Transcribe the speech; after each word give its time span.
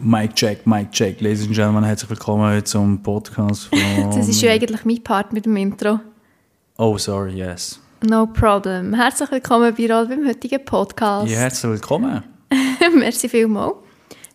Mic 0.00 0.34
check, 0.34 0.66
Mic 0.66 0.90
check. 0.92 1.20
Ladies 1.20 1.46
and 1.46 1.54
Gentlemen, 1.54 1.84
herzlich 1.84 2.10
willkommen 2.10 2.64
zum 2.64 3.02
Podcast 3.02 3.64
von... 3.68 4.10
Das 4.10 4.28
ist 4.28 4.42
ja 4.42 4.52
eigentlich 4.52 4.84
mein 4.84 5.02
Part 5.02 5.32
mit 5.32 5.46
dem 5.46 5.56
Intro. 5.56 6.00
Oh, 6.76 6.98
sorry, 6.98 7.32
yes. 7.32 7.80
No 8.06 8.26
problem. 8.26 8.92
Herzlich 8.92 9.30
willkommen 9.30 9.74
bei 9.74 9.92
Roll 9.92 10.06
beim 10.06 10.26
heutigen 10.26 10.62
Podcast. 10.64 11.30
Ja, 11.30 11.38
herzlich 11.38 11.72
willkommen. 11.72 12.22
Merci 12.94 13.28
vielmals. 13.28 13.76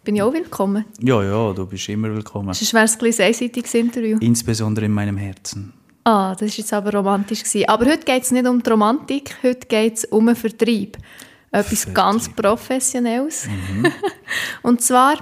Bin 0.04 0.16
ich 0.16 0.24
auch 0.24 0.34
willkommen? 0.34 0.86
Ja, 1.00 1.21
ja, 1.24 1.54
du 1.54 1.68
bist 1.68 1.88
immer 1.89 2.09
willkommen. 2.12 2.54
Sonst 2.54 2.73
wäre 2.73 2.86
es 2.86 3.20
ein 3.20 3.28
einseitiges 3.28 3.73
Interview. 3.75 4.18
Insbesondere 4.20 4.88
in 4.88 4.91
meinem 4.91 5.18
Herzen. 5.18 5.73
Ah, 6.04 6.32
das 6.32 6.41
war 6.41 6.57
jetzt 6.57 6.73
aber 6.73 6.91
romantisch. 6.91 7.43
Gewesen. 7.43 7.70
Aber 7.70 7.86
heute 7.86 8.04
geht 8.04 8.23
es 8.23 8.32
nicht 8.32 8.48
um 8.48 8.64
die 8.64 8.70
Romantik, 8.70 9.36
heute 9.43 9.68
geht 9.68 9.98
es 9.98 10.05
um 10.05 10.28
einen 10.28 10.36
Vertrieb. 10.36 10.98
Etwas 11.52 11.84
Vertrieb. 11.84 11.96
ganz 11.96 12.30
Professionelles. 12.30 13.48
Mhm. 13.48 13.91
Und 14.64 14.82
zwar 14.82 15.20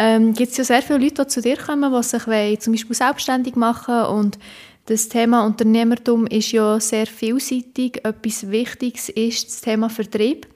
ähm, 0.00 0.32
gibt 0.32 0.52
es 0.52 0.56
ja 0.58 0.64
sehr 0.64 0.82
viele 0.82 1.00
Leute, 1.00 1.24
die 1.24 1.26
zu 1.26 1.42
dir 1.42 1.56
kommen, 1.56 1.92
die 1.92 2.02
sich 2.04 2.26
wollen, 2.28 2.60
zum 2.60 2.72
Beispiel 2.72 2.94
selbstständig 2.94 3.56
machen 3.56 4.04
und 4.04 4.38
das 4.86 5.08
Thema 5.08 5.44
Unternehmertum 5.44 6.26
ist 6.28 6.52
ja 6.52 6.80
sehr 6.80 7.06
vielseitig. 7.06 8.02
Etwas 8.04 8.48
Wichtiges 8.48 9.10
ist 9.10 9.48
das 9.48 9.60
Thema 9.60 9.90
Vertrieb. 9.90 10.46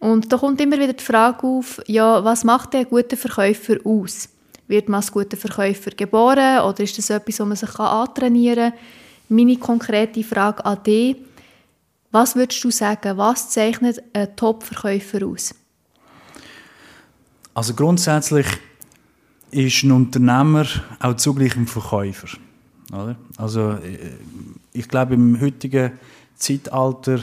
Und 0.00 0.30
da 0.30 0.36
kommt 0.36 0.60
immer 0.60 0.76
wieder 0.76 0.92
die 0.92 1.02
Frage 1.02 1.46
auf, 1.46 1.80
ja, 1.86 2.22
was 2.22 2.44
macht 2.44 2.74
der 2.74 2.84
gute 2.84 3.16
Verkäufer 3.16 3.76
aus? 3.84 4.28
Wird 4.68 4.90
man 4.90 4.96
als 4.96 5.10
guter 5.10 5.38
Verkäufer 5.38 5.92
geboren 5.92 6.60
oder 6.60 6.80
ist 6.80 6.98
das 6.98 7.08
etwas, 7.08 7.40
was 7.40 7.46
man 7.46 7.56
sich 7.56 7.78
antrainieren 7.78 8.72
kann? 8.72 8.78
Meine 9.30 9.56
konkrete 9.56 10.24
Frage 10.24 10.62
an 10.64 10.82
dich, 10.82 11.16
was 12.10 12.36
würdest 12.36 12.62
du 12.62 12.70
sagen, 12.70 13.16
was 13.16 13.48
zeichnet 13.48 14.02
einen 14.12 14.36
Top-Verkäufer 14.36 15.26
aus? 15.26 15.54
Also 17.54 17.72
grundsätzlich 17.72 18.46
ist 19.50 19.82
ein 19.82 19.92
Unternehmer 19.92 20.66
auch 20.98 21.14
zugleich 21.14 21.56
ein 21.56 21.66
Verkäufer. 21.66 22.28
Oder? 22.92 23.16
Also 23.36 23.72
äh, 23.72 23.98
ich 24.72 24.88
glaube, 24.88 25.14
im 25.14 25.40
heutigen 25.40 25.92
Zeitalter 26.36 27.20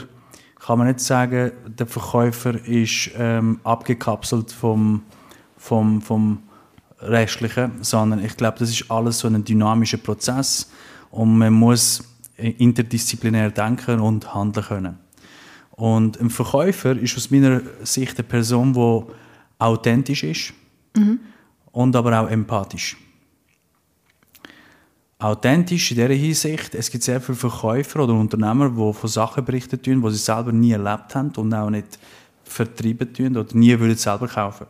kann 0.58 0.78
man 0.78 0.88
nicht 0.88 1.00
sagen, 1.00 1.52
der 1.66 1.86
Verkäufer 1.86 2.54
ist 2.66 3.10
ähm, 3.16 3.60
abgekapselt 3.64 4.52
vom, 4.52 5.02
vom, 5.56 6.02
vom 6.02 6.42
Restlichen, 7.00 7.72
sondern 7.80 8.24
ich 8.24 8.36
glaube, 8.36 8.58
das 8.58 8.70
ist 8.70 8.90
alles 8.90 9.20
so 9.20 9.28
ein 9.28 9.44
dynamischer 9.44 9.98
Prozess 9.98 10.70
und 11.10 11.38
man 11.38 11.52
muss 11.52 12.02
interdisziplinär 12.36 13.50
denken 13.50 14.00
und 14.00 14.34
handeln 14.34 14.66
können. 14.66 14.98
Und 15.72 16.20
ein 16.20 16.30
Verkäufer 16.30 16.96
ist 16.98 17.16
aus 17.16 17.30
meiner 17.30 17.62
Sicht 17.84 18.18
eine 18.18 18.26
Person, 18.26 18.72
die 18.72 19.12
authentisch 19.58 20.24
ist 20.24 20.52
und 21.78 21.94
aber 21.94 22.20
auch 22.20 22.28
empathisch. 22.28 22.96
Authentisch 25.20 25.92
in 25.92 25.96
dieser 25.96 26.12
Hinsicht, 26.12 26.74
es 26.74 26.90
gibt 26.90 27.04
sehr 27.04 27.20
viele 27.20 27.36
Verkäufer 27.36 28.00
oder 28.02 28.14
Unternehmer, 28.14 28.68
die 28.68 28.92
von 28.92 29.08
Sachen 29.08 29.44
berichten, 29.44 29.80
tun, 29.80 30.02
die 30.02 30.10
sie 30.10 30.16
selber 30.16 30.50
nie 30.50 30.72
erlebt 30.72 31.14
haben 31.14 31.30
und 31.36 31.54
auch 31.54 31.70
nicht 31.70 32.00
vertrieben 32.42 33.12
tun 33.14 33.36
oder 33.36 33.54
nie 33.54 33.78
würden 33.78 33.96
selber 33.96 34.26
kaufen. 34.26 34.66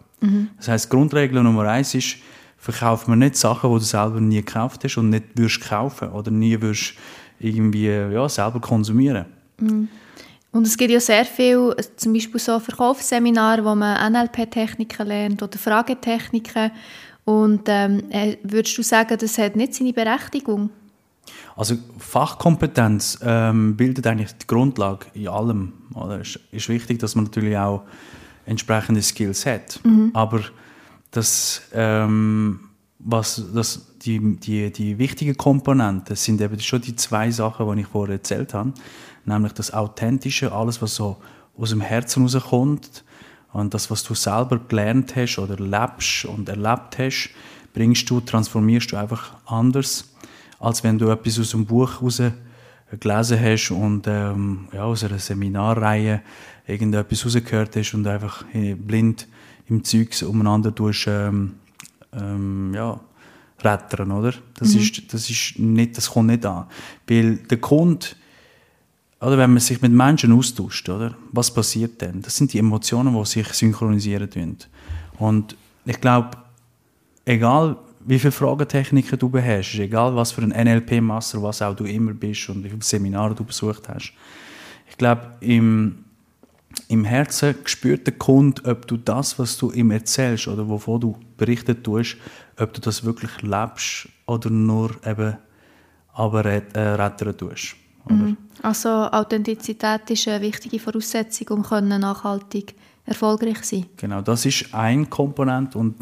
Das 0.58 0.68
heißt, 0.68 0.90
Grundregel 0.90 1.42
Nummer 1.42 1.64
eins 1.64 1.94
ist, 1.94 2.16
verkauft 2.58 3.08
man 3.08 3.20
nicht 3.20 3.36
Sachen, 3.36 3.70
die 3.72 3.78
du 3.78 3.84
selber 3.84 4.20
nie 4.20 4.42
gekauft 4.42 4.84
hast 4.84 4.98
und 4.98 5.08
nicht 5.08 5.24
würdest 5.34 5.62
kaufen 5.62 6.10
oder 6.10 6.30
nie 6.30 6.60
würdest 6.60 6.92
irgendwie 7.40 7.86
ja, 7.86 8.28
selber 8.28 8.60
konsumieren. 8.60 9.24
Und 10.58 10.66
es 10.66 10.76
gibt 10.76 10.90
ja 10.90 10.98
sehr 10.98 11.24
viel, 11.24 11.72
zum 11.94 12.12
Beispiel 12.12 12.40
so 12.40 12.58
Verkaufsseminare, 12.58 13.64
wo 13.64 13.76
man 13.76 14.12
NLP-Techniken 14.12 15.06
lernt 15.06 15.40
oder 15.40 15.56
Fragetechniken. 15.56 16.72
Und 17.24 17.62
ähm, 17.68 18.02
äh, 18.10 18.38
würdest 18.42 18.76
du 18.76 18.82
sagen, 18.82 19.16
das 19.20 19.38
hat 19.38 19.54
nicht 19.54 19.74
seine 19.74 19.92
Berechtigung? 19.92 20.70
Also 21.54 21.76
Fachkompetenz 21.98 23.20
ähm, 23.22 23.76
bildet 23.76 24.08
eigentlich 24.08 24.32
die 24.32 24.48
Grundlage 24.48 25.06
in 25.14 25.28
allem. 25.28 25.74
Oder? 25.94 26.22
Es 26.22 26.40
ist 26.50 26.68
wichtig, 26.68 26.98
dass 26.98 27.14
man 27.14 27.26
natürlich 27.26 27.56
auch 27.56 27.84
entsprechende 28.44 29.00
Skills 29.00 29.46
hat. 29.46 29.78
Aber 30.12 30.40
das, 31.12 31.62
ähm, 31.72 32.58
was, 32.98 33.44
das, 33.54 33.94
die, 33.98 34.34
die, 34.40 34.72
die 34.72 34.98
wichtigen 34.98 35.36
Komponenten 35.36 36.16
sind 36.16 36.40
eben 36.40 36.58
schon 36.58 36.80
die 36.80 36.96
zwei 36.96 37.30
Sachen, 37.30 37.72
die 37.76 37.82
ich 37.82 37.86
vorher 37.86 38.16
erzählt 38.16 38.54
habe. 38.54 38.72
Nämlich 39.28 39.52
das 39.52 39.74
Authentische, 39.74 40.52
alles, 40.52 40.80
was 40.80 40.94
so 40.94 41.18
aus 41.58 41.70
dem 41.70 41.82
Herzen 41.82 42.22
rauskommt 42.22 43.04
und 43.52 43.74
das, 43.74 43.90
was 43.90 44.02
du 44.02 44.14
selber 44.14 44.58
gelernt 44.58 45.16
hast 45.16 45.38
oder 45.38 45.56
lebst 45.56 46.24
und 46.24 46.48
erlebt 46.48 46.98
hast, 46.98 47.30
bringst 47.74 48.08
du, 48.08 48.20
transformierst 48.20 48.92
du 48.92 48.96
einfach 48.96 49.34
anders, 49.44 50.08
als 50.58 50.82
wenn 50.82 50.98
du 50.98 51.10
etwas 51.10 51.38
aus 51.38 51.54
einem 51.54 51.66
Buch 51.66 52.00
raus 52.00 52.22
gelesen 52.98 53.38
hast 53.38 53.70
und 53.70 54.06
ähm, 54.06 54.68
ja, 54.72 54.84
aus 54.84 55.04
einer 55.04 55.18
Seminarreihe 55.18 56.22
irgendetwas 56.66 57.26
rausgehört 57.26 57.76
hast 57.76 57.92
und 57.92 58.06
einfach 58.06 58.46
äh, 58.54 58.74
blind 58.74 59.28
im 59.66 59.84
Zeugs 59.84 60.22
umeinander 60.22 60.74
tust, 60.74 61.06
ähm, 61.06 61.56
ähm, 62.14 62.72
ja, 62.74 62.98
rettern, 63.62 64.10
oder? 64.12 64.32
Das, 64.54 64.74
ist, 64.74 65.12
das, 65.12 65.28
ist 65.28 65.58
nicht, 65.58 65.98
das 65.98 66.10
kommt 66.10 66.28
nicht 66.28 66.46
an. 66.46 66.66
Weil 67.06 67.36
der 67.36 67.58
Kunde, 67.58 68.06
oder 69.20 69.36
wenn 69.36 69.50
man 69.50 69.60
sich 69.60 69.82
mit 69.82 69.92
Menschen 69.92 70.32
austauscht, 70.32 70.88
oder? 70.88 71.14
Was 71.32 71.52
passiert 71.52 72.00
denn? 72.00 72.22
Das 72.22 72.36
sind 72.36 72.52
die 72.52 72.58
Emotionen, 72.58 73.14
die 73.14 73.26
sich 73.26 73.48
synchronisieren 73.48 74.30
tun. 74.30 74.56
Und 75.18 75.56
ich 75.84 76.00
glaube, 76.00 76.30
egal 77.24 77.76
wie 78.00 78.18
viele 78.18 78.32
Fragetechniken 78.32 79.18
du 79.18 79.28
beherrschst, 79.28 79.80
egal 79.80 80.14
was 80.14 80.32
für 80.32 80.42
ein 80.42 80.50
NLP-Master, 80.50 81.42
was 81.42 81.60
auch 81.62 81.74
du 81.74 81.84
immer 81.84 82.14
bist 82.14 82.48
und 82.48 82.62
wie 82.64 82.70
viele 82.70 82.82
Seminare 82.82 83.34
du 83.34 83.44
besucht 83.44 83.88
hast, 83.88 84.12
ich 84.88 84.96
glaube, 84.96 85.32
im, 85.40 86.04
im 86.88 87.04
Herzen 87.04 87.56
spürt 87.64 88.06
der 88.06 88.14
Kunde, 88.14 88.64
ob 88.64 88.86
du 88.86 88.96
das, 88.96 89.38
was 89.38 89.58
du 89.58 89.72
ihm 89.72 89.90
erzählst 89.90 90.48
oder 90.48 90.68
wovon 90.68 91.00
du 91.00 91.18
berichtet 91.36 91.84
tust, 91.84 92.16
ob 92.56 92.72
du 92.72 92.80
das 92.80 93.04
wirklich 93.04 93.42
lebst 93.42 94.08
oder 94.26 94.48
nur 94.48 94.90
eben 95.04 95.36
aber 96.14 96.44
äh, 96.46 97.32
tust. 97.34 97.76
Oder? 98.10 98.36
Also 98.62 98.88
Authentizität 98.88 100.10
ist 100.10 100.28
eine 100.28 100.40
wichtige 100.40 100.78
Voraussetzung, 100.78 101.48
um 101.58 101.62
können 101.62 102.00
nachhaltig 102.00 102.74
erfolgreich 103.04 103.62
zu 103.62 103.76
sein. 103.76 103.86
Genau, 103.96 104.20
das 104.20 104.46
ist 104.46 104.74
ein 104.74 105.08
Komponent 105.08 105.76
und 105.76 105.96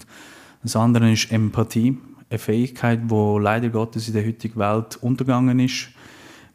das 0.62 0.76
andere 0.76 1.12
ist 1.12 1.30
Empathie, 1.30 1.98
eine 2.28 2.38
Fähigkeit, 2.38 3.00
die 3.10 3.38
leider 3.40 3.68
Gottes 3.68 4.08
in 4.08 4.14
der 4.14 4.26
heutigen 4.26 4.58
Welt 4.58 4.96
untergegangen 5.00 5.60
ist. 5.60 5.88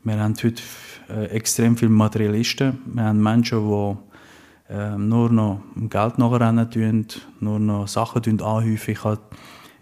Wir 0.03 0.19
haben 0.19 0.35
heute 0.43 0.61
äh, 1.09 1.25
extrem 1.25 1.77
viele 1.77 1.91
Materialisten. 1.91 2.81
Wir 2.85 3.03
haben 3.03 3.21
Menschen, 3.21 3.69
die 3.69 4.73
äh, 4.73 4.97
nur 4.97 5.29
noch 5.29 5.61
Geld 5.75 6.17
nachrennen 6.17 6.69
tun, 6.69 7.05
nur 7.39 7.59
noch 7.59 7.87
Sachen 7.87 8.41
anhäufen. 8.41 8.91
Ich 8.91 9.03
habe 9.03 9.21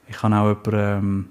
ich 0.09 0.23
habe 0.23 0.35
auch 0.35 0.47
jemanden 0.47 0.73
ähm, 0.75 1.29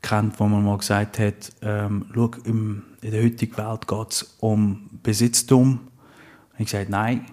kennt, 0.00 0.38
wo 0.38 0.46
man 0.46 0.64
mal 0.64 0.78
gesagt 0.78 1.18
hat, 1.18 1.52
ähm, 1.62 2.06
schau, 2.14 2.30
im, 2.44 2.82
in 3.02 3.10
der 3.10 3.22
heutigen 3.22 3.56
Welt 3.56 3.86
geht 3.86 4.10
es 4.10 4.36
um 4.40 4.88
Besitztum. 5.02 5.80
Ich 6.58 6.66
gesagt, 6.66 6.90
nein, 6.90 7.26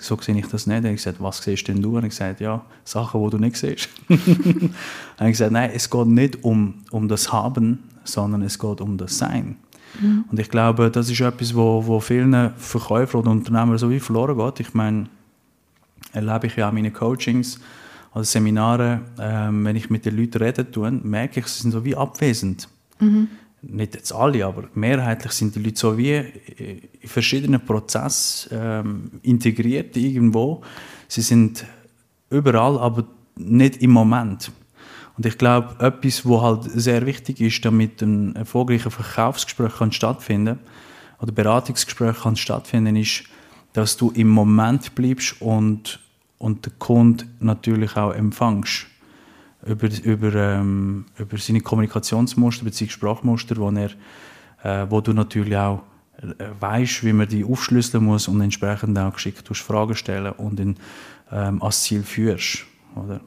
so 0.00 0.16
sehe 0.20 0.36
ich 0.36 0.46
das 0.46 0.66
nicht. 0.66 0.84
Hat 0.84 0.92
gesagt, 0.92 1.22
was 1.22 1.42
siehst 1.42 1.68
denn 1.68 1.82
du? 1.82 1.96
Und 1.96 2.04
ich 2.04 2.10
gesagt, 2.10 2.40
ja, 2.40 2.64
Sachen, 2.84 3.22
die 3.24 3.30
du 3.30 3.38
nicht 3.38 3.56
siehst. 3.56 3.88
und 4.08 4.72
ich 5.20 5.26
gesagt, 5.26 5.52
nein, 5.52 5.70
es 5.74 5.88
geht 5.88 6.06
nicht 6.06 6.44
um, 6.44 6.82
um 6.90 7.08
das 7.08 7.32
Haben, 7.32 7.84
sondern 8.04 8.42
es 8.42 8.58
geht 8.58 8.80
um 8.80 8.96
das 8.96 9.18
Sein. 9.18 9.56
Und 10.30 10.38
ich 10.38 10.48
glaube, 10.48 10.90
das 10.90 11.10
ist 11.10 11.20
etwas, 11.20 11.54
wo, 11.54 11.84
wo 11.86 11.98
vielen 11.98 12.52
Verkäufern 12.56 13.22
oder 13.22 13.30
Unternehmern 13.30 13.78
so 13.78 13.90
wie 13.90 13.98
verloren 13.98 14.36
geht. 14.36 14.60
Ich 14.60 14.74
meine, 14.74 15.06
erlebe 16.12 16.46
ich 16.46 16.56
ja 16.56 16.68
auch 16.68 16.72
meine 16.72 16.90
Coachings 16.90 17.58
oder 18.14 18.24
Seminare, 18.24 19.00
ähm, 19.18 19.64
wenn 19.64 19.76
ich 19.76 19.90
mit 19.90 20.04
den 20.04 20.16
Leuten 20.16 20.38
rede, 20.38 20.70
tue, 20.70 20.90
merke 20.90 21.40
ich, 21.40 21.46
sie 21.46 21.62
sind 21.62 21.72
so 21.72 21.84
wie 21.84 21.96
abwesend. 21.96 22.68
Nicht 23.62 23.94
jetzt 23.94 24.12
alle, 24.12 24.46
aber 24.46 24.64
mehrheitlich 24.74 25.32
sind 25.32 25.54
die 25.54 25.60
Leute 25.60 25.78
so 25.78 25.98
wie 25.98 26.14
in 26.14 27.08
verschiedenen 27.08 27.64
Prozessen 27.64 28.50
ähm, 28.52 29.10
integriert 29.22 29.96
irgendwo. 29.96 30.62
Sie 31.08 31.22
sind 31.22 31.64
überall, 32.30 32.78
aber 32.78 33.04
nicht 33.36 33.82
im 33.82 33.90
Moment. 33.90 34.52
Und 35.16 35.26
ich 35.26 35.36
glaube, 35.36 35.74
etwas, 35.84 36.24
was 36.24 36.42
halt 36.42 36.62
sehr 36.70 37.04
wichtig 37.04 37.40
ist, 37.40 37.64
damit 37.64 38.00
ein 38.02 38.36
erfolgreicher 38.36 38.92
Verkaufsgespräch 38.92 39.76
kann 39.76 39.90
stattfinden 39.90 40.60
oder 41.20 41.32
Beratungsgespräch 41.32 42.20
kann 42.22 42.36
stattfinden, 42.36 42.94
ist, 42.94 43.24
dass 43.72 43.96
du 43.96 44.12
im 44.12 44.28
Moment 44.28 44.94
bleibst 44.94 45.42
und, 45.42 45.98
und 46.38 46.66
den 46.66 46.78
Kunden 46.78 47.28
natürlich 47.40 47.96
auch 47.96 48.12
empfängst. 48.12 48.86
Über, 49.66 49.88
über, 50.04 50.34
ähm, 50.34 51.06
über 51.18 51.36
seine 51.36 51.60
Kommunikationsmuster 51.60 52.64
bzw. 52.64 52.88
Sprachmuster, 52.88 53.56
wo, 53.56 53.70
er, 53.70 53.90
äh, 54.62 54.86
wo 54.88 55.00
du 55.00 55.12
natürlich 55.12 55.56
auch 55.56 55.82
äh, 56.20 56.44
weißt, 56.60 57.04
wie 57.04 57.12
man 57.12 57.28
die 57.28 57.44
aufschlüsseln 57.44 58.04
muss 58.04 58.28
und 58.28 58.40
entsprechend 58.40 58.98
auch 58.98 59.12
geschickt 59.12 59.48
Fragen 59.56 59.94
stellen 59.94 60.32
und 60.32 60.60
ihn 60.60 60.76
ähm, 61.32 61.60
ans 61.60 61.82
Ziel 61.82 62.02
führst. 62.02 62.66
Oder? 62.94 63.20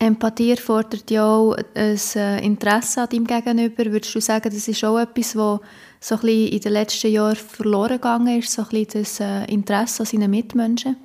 Empathie 0.00 0.52
erfordert 0.52 1.10
ja 1.10 1.26
auch 1.26 1.56
ein 1.74 1.98
äh, 2.14 2.44
Interesse 2.44 3.02
an 3.02 3.08
deinem 3.08 3.26
Gegenüber. 3.26 3.84
Würdest 3.86 4.14
du 4.14 4.20
sagen, 4.20 4.50
das 4.52 4.68
ist 4.68 4.84
auch 4.84 4.98
etwas, 4.98 5.34
was 5.34 5.60
so 6.00 6.14
ein 6.14 6.20
bisschen 6.20 6.52
in 6.52 6.60
den 6.60 6.72
letzten 6.72 7.10
Jahren 7.10 7.34
verloren 7.34 7.96
gegangen 7.96 8.38
ist, 8.38 8.52
so 8.52 8.62
ein 8.62 8.68
bisschen 8.68 9.02
das 9.02 9.20
äh, 9.20 9.44
Interesse 9.46 10.02
an 10.02 10.06
seinen 10.06 10.30
Mitmenschen? 10.30 10.96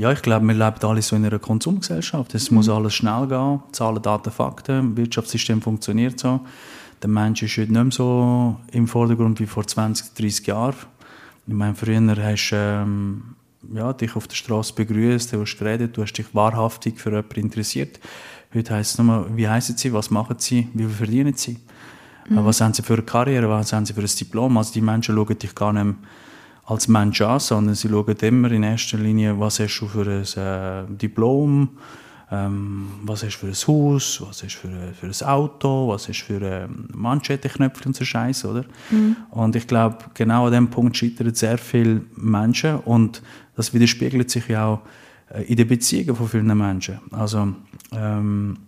Ja, 0.00 0.10
ich 0.10 0.22
glaube, 0.22 0.46
wir 0.46 0.54
leben 0.54 0.76
alle 0.80 1.02
so 1.02 1.14
in 1.14 1.26
einer 1.26 1.38
Konsumgesellschaft. 1.38 2.34
Es 2.34 2.50
mhm. 2.50 2.56
muss 2.56 2.70
alles 2.70 2.94
schnell 2.94 3.26
gehen. 3.26 3.60
Zahlen, 3.72 4.00
Daten, 4.00 4.30
Fakten. 4.30 4.94
Das 4.94 4.96
Wirtschaftssystem 4.96 5.60
funktioniert 5.60 6.18
so. 6.18 6.40
Der 7.02 7.10
Mensch 7.10 7.42
ist 7.42 7.58
heute 7.58 7.70
nicht 7.70 7.82
mehr 7.82 7.92
so 7.92 8.56
im 8.72 8.88
Vordergrund 8.88 9.40
wie 9.40 9.46
vor 9.46 9.66
20, 9.66 10.14
30 10.14 10.46
Jahren. 10.46 10.74
Ich 11.46 11.52
meine, 11.52 11.74
früher 11.74 12.00
hast 12.16 12.50
du 12.50 12.56
ähm, 12.56 13.22
ja, 13.74 13.92
dich 13.92 14.16
auf 14.16 14.26
der 14.26 14.36
Straße 14.36 14.72
begrüßt, 14.72 15.34
du 15.34 15.42
hast 15.42 15.58
geredet, 15.58 15.94
du 15.94 16.02
hast 16.02 16.14
dich 16.14 16.34
wahrhaftig 16.34 16.98
für 16.98 17.10
jemanden 17.10 17.40
interessiert. 17.40 18.00
Heute 18.54 18.76
heisst 18.76 18.98
es 18.98 19.04
nur, 19.04 19.26
wie 19.36 19.48
heißen 19.48 19.76
sie, 19.76 19.92
was 19.92 20.10
machen 20.10 20.36
sie, 20.38 20.68
wie 20.72 20.84
viel 20.84 20.94
verdienen 20.94 21.34
sie, 21.34 21.58
mhm. 22.26 22.42
was 22.46 22.62
haben 22.62 22.72
sie 22.72 22.82
für 22.82 22.94
eine 22.94 23.02
Karriere, 23.02 23.50
was 23.50 23.74
haben 23.74 23.84
sie 23.84 23.92
für 23.92 24.00
ein 24.00 24.06
Diplom. 24.06 24.56
Also 24.56 24.72
die 24.72 24.80
Menschen 24.80 25.14
schauen 25.14 25.38
dich 25.38 25.54
gar 25.54 25.74
nicht 25.74 25.84
mehr 25.84 25.94
als 26.70 26.86
Mensch 26.86 27.20
an, 27.20 27.40
sondern 27.40 27.74
sie 27.74 27.88
schauen 27.88 28.16
immer 28.20 28.50
in 28.52 28.62
erster 28.62 28.96
Linie, 28.96 29.38
was 29.38 29.58
hast 29.58 29.80
du 29.80 29.88
für 29.88 30.06
ein 30.06 30.22
äh, 30.22 30.96
Diplom, 30.96 31.68
ähm, 32.30 32.86
was 33.02 33.24
hast 33.24 33.40
du 33.42 33.46
für 33.46 33.46
ein 33.48 33.66
Haus, 33.66 34.22
was 34.24 34.44
hast 34.44 34.54
du 34.62 34.68
für, 34.68 34.94
für 34.94 35.06
ein 35.06 35.28
Auto, 35.28 35.88
was 35.88 36.08
hast 36.08 36.20
du 36.20 36.24
für 36.26 36.40
ähm, 36.40 36.86
Manschettenknöpfe 36.94 37.86
und 37.86 37.96
so 37.96 38.04
Scheiß, 38.04 38.44
oder? 38.44 38.64
Mhm. 38.90 39.16
Und 39.30 39.56
ich 39.56 39.66
glaube, 39.66 39.98
genau 40.14 40.46
an 40.46 40.52
dem 40.52 40.70
Punkt 40.70 40.96
scheitern 40.96 41.34
sehr 41.34 41.58
viele 41.58 42.02
Menschen 42.14 42.76
und 42.76 43.20
das 43.56 43.74
widerspiegelt 43.74 44.30
sich 44.30 44.46
ja 44.46 44.66
auch 44.66 44.80
äh, 45.34 45.42
in 45.42 45.56
den 45.56 45.66
Beziehungen 45.66 46.14
von 46.14 46.28
vielen 46.28 46.56
Menschen. 46.56 47.00
Also 47.10 47.52
ähm, 47.92 48.58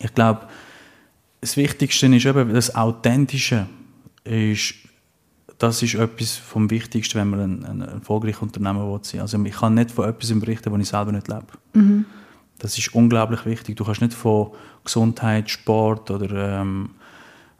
ich 0.00 0.14
glaube, 0.14 0.42
das 1.40 1.56
Wichtigste 1.56 2.14
ist 2.14 2.26
eben 2.26 2.52
das 2.52 2.74
Authentische 2.74 3.66
ist 4.24 4.74
das 5.58 5.82
ist 5.82 5.94
etwas 5.94 6.36
vom 6.36 6.70
Wichtigsten, 6.70 7.18
wenn 7.18 7.30
man 7.30 7.40
ein, 7.40 7.64
ein 7.64 7.80
erfolgreicher 7.80 8.42
Unternehmer 8.42 8.92
will 8.92 9.00
sein. 9.02 9.22
Also 9.22 9.42
ich 9.42 9.56
kann 9.56 9.74
nicht 9.74 9.90
von 9.90 10.08
etwas 10.08 10.38
berichten, 10.38 10.70
wo 10.70 10.76
ich 10.76 10.88
selber 10.88 11.12
nicht 11.12 11.28
lebe. 11.28 11.46
Mhm. 11.72 12.04
Das 12.58 12.76
ist 12.78 12.94
unglaublich 12.94 13.44
wichtig. 13.46 13.76
Du 13.76 13.84
kannst 13.84 14.00
nicht 14.00 14.14
von 14.14 14.52
Gesundheit, 14.84 15.50
Sport 15.50 16.10
oder 16.10 16.60
ähm, 16.60 16.90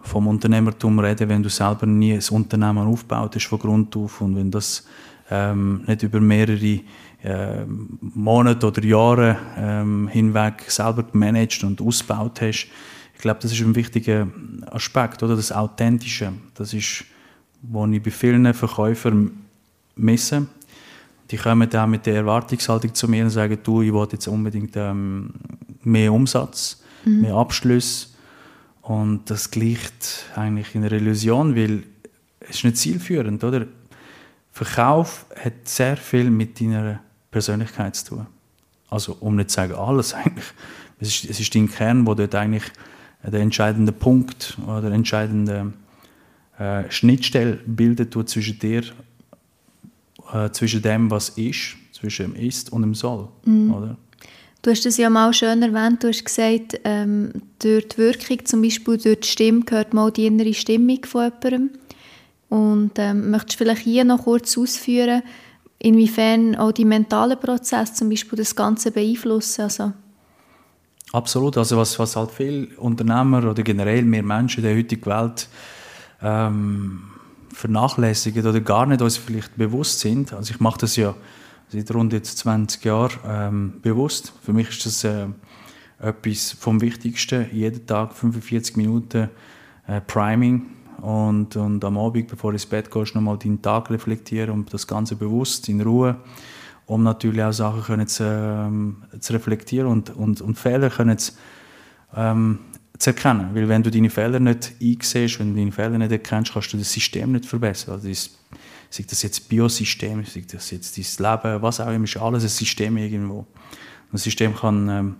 vom 0.01 0.27
Unternehmertum 0.27 0.99
reden, 0.99 1.29
wenn 1.29 1.43
du 1.43 1.49
selber 1.49 1.87
nie 1.87 2.15
ein 2.15 2.23
Unternehmen 2.31 2.87
aufgebaut 2.87 3.35
hast 3.35 3.47
von 3.47 3.59
Grund 3.59 3.97
auf 3.97 4.21
und 4.21 4.37
wenn 4.37 4.51
das 4.51 4.87
ähm, 5.31 5.83
nicht 5.87 6.03
über 6.03 6.21
mehrere 6.21 6.81
äh, 7.23 7.65
Monate 8.01 8.67
oder 8.67 8.85
Jahre 8.85 9.37
ähm, 9.57 10.09
hinweg 10.09 10.65
selber 10.69 11.03
gemanagt 11.03 11.65
und 11.65 11.81
ausgebaut 11.81 12.41
hast. 12.41 12.69
Ich 13.15 13.21
glaube, 13.21 13.41
das 13.41 13.53
ist 13.53 13.61
ein 13.61 13.75
wichtiger 13.75 14.29
Aspekt, 14.71 15.23
oder 15.23 15.37
das 15.37 15.51
Authentische. 15.51 16.33
Das 16.55 16.73
ist, 16.75 17.05
was 17.63 17.91
ich 17.91 18.03
bei 18.03 18.11
vielen 18.11 18.53
Verkäufern 18.55 19.31
misse. 19.97 20.47
Die 21.31 21.37
kommen 21.37 21.69
dann 21.69 21.91
mit 21.91 22.07
der 22.07 22.17
Erwartungshaltung 22.17 22.95
zu 22.95 23.09
mir 23.09 23.25
und 23.25 23.31
sagen, 23.31 23.59
du, 23.63 23.83
ich 23.83 23.93
will 23.93 24.07
jetzt 24.13 24.29
unbedingt 24.29 24.77
ähm, 24.77 25.31
mehr 25.83 26.13
Umsatz, 26.13 26.83
mhm. 27.05 27.23
mehr 27.23 27.35
Abschluss. 27.35 28.15
Und 28.83 29.29
das 29.31 29.51
gleicht 29.51 30.27
eigentlich 30.37 30.75
in 30.75 30.85
einer 30.85 30.93
Illusion, 30.93 31.57
weil 31.57 31.83
es 32.41 32.57
ist 32.57 32.65
nicht 32.65 32.77
zielführend, 32.77 33.43
oder? 33.43 33.67
Verkauf 34.53 35.27
hat 35.43 35.69
sehr 35.69 35.97
viel 35.97 36.31
mit 36.31 36.61
deiner 36.61 37.01
Persönlichkeit 37.31 37.97
zu 37.97 38.07
tun. 38.07 38.27
Also, 38.89 39.17
um 39.21 39.37
nicht 39.37 39.51
zu 39.51 39.57
sagen 39.57 39.75
alles 39.75 40.15
eigentlich. 40.15 40.47
Es 40.99 41.09
ist, 41.09 41.31
es 41.31 41.41
ist 41.41 41.55
dein 41.55 41.69
Kern, 41.69 42.07
wo 42.07 42.15
dort 42.15 42.35
eigentlich 42.35 42.65
der 43.23 43.41
entscheidende 43.41 43.93
Punkt 43.93 44.57
oder 44.67 44.83
der 44.83 44.93
entscheidende 44.93 45.73
äh, 46.59 46.91
Schnittstelle 46.91 47.59
bildet 47.67 48.15
zwischen 48.29 48.59
dir 48.59 48.83
äh, 50.33 50.51
zwischen 50.51 50.83
dem, 50.83 51.11
was 51.11 51.31
ist, 51.31 51.77
zwischen 51.93 52.33
dem 52.33 52.47
Ist 52.47 52.73
und 52.73 52.83
dem 52.83 52.95
Soll. 52.95 53.29
Mhm. 53.45 53.75
Oder? 53.75 53.97
Du 54.63 54.71
hast 54.71 54.85
es 54.85 54.97
ja 54.97 55.09
mal 55.09 55.33
schön 55.33 55.63
erwähnt, 55.63 56.03
du 56.03 56.09
hast 56.09 56.25
gesagt, 56.25 56.81
ähm, 56.85 57.31
durch 57.61 57.87
die 57.89 57.99
Wirkung, 57.99 58.45
zum 58.45 58.63
Beispiel 58.63 58.99
durch 58.99 59.21
die 59.21 59.29
Stimme, 59.29 59.61
gehört 59.61 59.95
mal 59.95 60.11
die 60.11 60.27
innere 60.27 60.55
Stimmung 60.55 61.05
von 61.05 61.31
jemandem. 61.31 61.71
Und 62.49 62.93
ähm, 62.97 63.31
möchtest 63.31 63.61
du 63.61 63.65
vielleicht 63.65 63.83
hier 63.83 64.05
noch 64.05 64.25
kurz 64.25 64.57
ausführen, 64.59 65.23
inwiefern 65.79 66.57
auch 66.57 66.73
die 66.73 66.85
mentalen 66.85 67.39
Prozesse 67.39 67.95
zum 67.95 68.09
Beispiel 68.09 68.39
das 68.39 68.57
Ganze 68.57 68.91
beeinflussen? 68.91 69.63
Also 69.63 69.93
Absolut, 71.13 71.57
also 71.57 71.77
was, 71.77 71.99
was 71.99 72.17
halt 72.17 72.31
viele 72.33 72.69
Unternehmer 72.79 73.39
oder 73.49 73.63
generell 73.63 74.03
mehr 74.03 74.25
Menschen 74.25 74.65
in 74.65 74.71
der 74.71 74.77
heutigen 74.77 75.07
Welt 75.07 75.49
ähm, 76.23 77.03
vernachlässigen 77.53 78.47
oder 78.47 78.61
gar 78.61 78.87
nicht 78.87 79.03
uns 79.03 79.17
vielleicht 79.17 79.57
bewusst 79.57 80.01
sind. 80.01 80.33
Also 80.33 80.53
ich 80.53 80.61
mache 80.61 80.79
das 80.81 80.97
ja 80.97 81.15
seit 81.69 81.93
rund 81.93 82.13
jetzt 82.13 82.39
20 82.39 82.85
Jahren 82.85 83.19
ähm, 83.27 83.73
bewusst. 83.83 84.33
Für 84.43 84.53
mich 84.53 84.69
ist 84.69 84.87
das 84.87 85.05
äh, 85.05 85.27
etwas 85.99 86.53
vom 86.53 86.81
Wichtigsten. 86.81 87.47
Jeden 87.53 87.87
Tag 87.87 88.15
45 88.15 88.77
Minuten 88.77 89.31
äh, 89.87 90.01
Priming 90.01 90.67
und, 91.01 91.57
und 91.57 91.85
am 91.85 91.99
Abend, 91.99 92.29
bevor 92.29 92.53
du 92.53 92.57
ins 92.57 92.67
Bett 92.67 92.91
gehst, 92.91 93.15
nochmal 93.15 93.39
deinen 93.39 93.63
Tag 93.63 93.91
reflektieren 93.91 94.51
und 94.51 94.73
das 94.73 94.87
Ganze 94.87 95.17
bewusst, 95.17 95.69
in 95.69 95.81
Ruhe, 95.81 96.17
um 96.87 97.03
natürlich 97.03 97.43
auch 97.43 97.53
Sachen 97.53 97.83
können 97.83 98.07
zu, 98.07 98.25
ähm, 98.25 99.03
zu 99.19 99.33
reflektieren 99.33 99.89
und, 99.89 100.11
und, 100.11 100.41
und 100.41 100.57
Fehler 100.59 100.91
können 100.91 101.19
zu, 101.19 101.33
ähm, 102.15 102.61
zu 102.99 103.11
erkennen. 103.11 103.51
Weil 103.55 103.69
wenn 103.69 103.83
du 103.83 103.91
deine 103.91 104.11
Fehler 104.11 104.41
nicht 104.41 104.73
einsiehst, 104.83 105.41
wenn 105.41 105.53
du 105.53 105.59
deine 105.59 105.73
Fehler 105.73 105.99
nicht 105.99 106.13
erkennst, 106.13 106.53
kannst 106.53 106.73
du 106.73 106.79
das 106.79 106.93
System 106.93 107.33
nicht 107.33 107.47
verbessern. 107.47 107.95
Also 107.95 108.09
das, 108.09 108.31
sei 108.91 109.05
das 109.09 109.23
jetzt 109.23 109.49
Biosystem, 109.49 110.25
sei 110.25 110.45
das 110.51 110.71
jetzt 110.71 110.97
dein 110.97 111.31
Leben, 111.31 111.63
was 111.63 111.81
auch 111.81 111.91
immer, 111.91 112.05
ist 112.05 112.17
alles 112.17 112.45
ein 112.45 112.49
System 112.49 112.97
irgendwo. 112.97 113.47
Das 114.13 114.23
System 114.23 114.55
kann 114.55 114.89
ähm, 114.89 115.17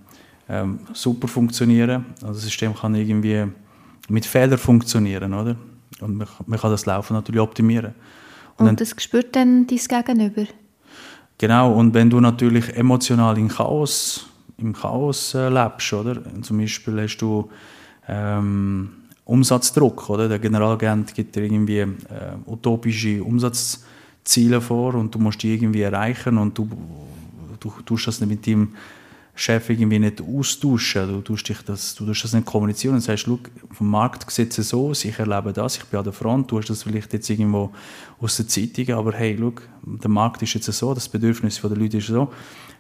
ähm, 0.49 0.79
super 0.93 1.29
funktionieren, 1.29 2.07
also 2.23 2.35
das 2.35 2.43
System 2.43 2.75
kann 2.75 2.95
irgendwie 2.95 3.45
mit 4.09 4.25
Fehlern 4.25 4.59
funktionieren, 4.59 5.35
oder? 5.35 5.57
Und 6.01 6.17
man, 6.17 6.29
man 6.47 6.59
kann 6.59 6.71
das 6.71 6.87
Laufen 6.87 7.15
natürlich 7.15 7.41
optimieren. 7.41 7.95
Und, 8.57 8.61
und 8.61 8.67
dann, 8.67 8.77
das 8.77 8.95
spürt 9.03 9.35
dann 9.35 9.67
dein 9.67 9.79
Gegenüber? 9.79 10.47
Genau, 11.39 11.75
und 11.75 11.93
wenn 11.93 12.09
du 12.09 12.21
natürlich 12.21 12.75
emotional 12.77 13.37
in 13.37 13.49
Chaos 13.49 14.27
im 14.59 14.73
Chaos 14.73 15.35
äh, 15.35 15.49
lebst, 15.49 15.93
oder? 15.93 16.21
Zum 16.43 16.59
Beispiel 16.59 17.03
hast 17.03 17.19
du 17.19 17.51
ähm, 18.09 18.91
Umsatzdruck, 19.25 20.09
oder? 20.09 20.29
Der 20.29 20.39
Generalagent 20.39 21.15
gibt 21.15 21.37
dir 21.37 21.43
irgendwie 21.43 21.79
äh, 21.79 21.87
utopische 22.47 23.23
Umsatzziele 23.23 24.61
vor 24.61 24.95
und 24.95 25.15
du 25.15 25.19
musst 25.19 25.43
die 25.43 25.53
irgendwie 25.53 25.83
erreichen 25.83 26.39
und 26.39 26.57
du, 26.57 26.69
du 27.61 27.71
tust 27.85 28.07
das 28.07 28.21
nicht 28.21 28.31
mit 28.31 28.47
deinem 28.47 28.75
Chef 29.39 29.69
irgendwie 29.69 29.99
nicht 29.99 30.23
austauschen, 30.23 31.09
du 31.09 31.21
tust, 31.21 31.47
dich 31.47 31.61
das, 31.61 31.95
du 31.95 32.07
tust 32.07 32.25
das 32.25 32.33
nicht 32.33 32.47
kommunizieren 32.47 32.95
und 32.95 33.03
sagst, 33.03 33.27
schau, 33.27 33.39
vom 33.71 33.91
Markt 33.91 34.31
sieht 34.31 34.57
es 34.57 34.71
so 34.71 34.93
ich 34.93 35.19
erlebe 35.19 35.53
das, 35.53 35.77
ich 35.77 35.85
bin 35.85 35.99
an 35.99 36.05
der 36.05 36.15
Front, 36.15 36.51
du 36.51 36.59
hast 36.59 36.71
das 36.71 36.85
vielleicht 36.85 37.13
jetzt 37.13 37.29
irgendwo 37.29 37.71
aus 38.19 38.39
der 38.39 38.49
Zeitung, 38.49 38.95
aber 38.95 39.13
hey, 39.13 39.37
schau, 39.39 39.53
der 39.83 40.09
Markt 40.09 40.41
ist 40.41 40.55
jetzt 40.55 40.73
so, 40.73 40.95
das 40.95 41.09
Bedürfnis 41.09 41.61
der 41.61 41.71
Leute 41.71 41.99
ist 41.99 42.07
so, 42.07 42.33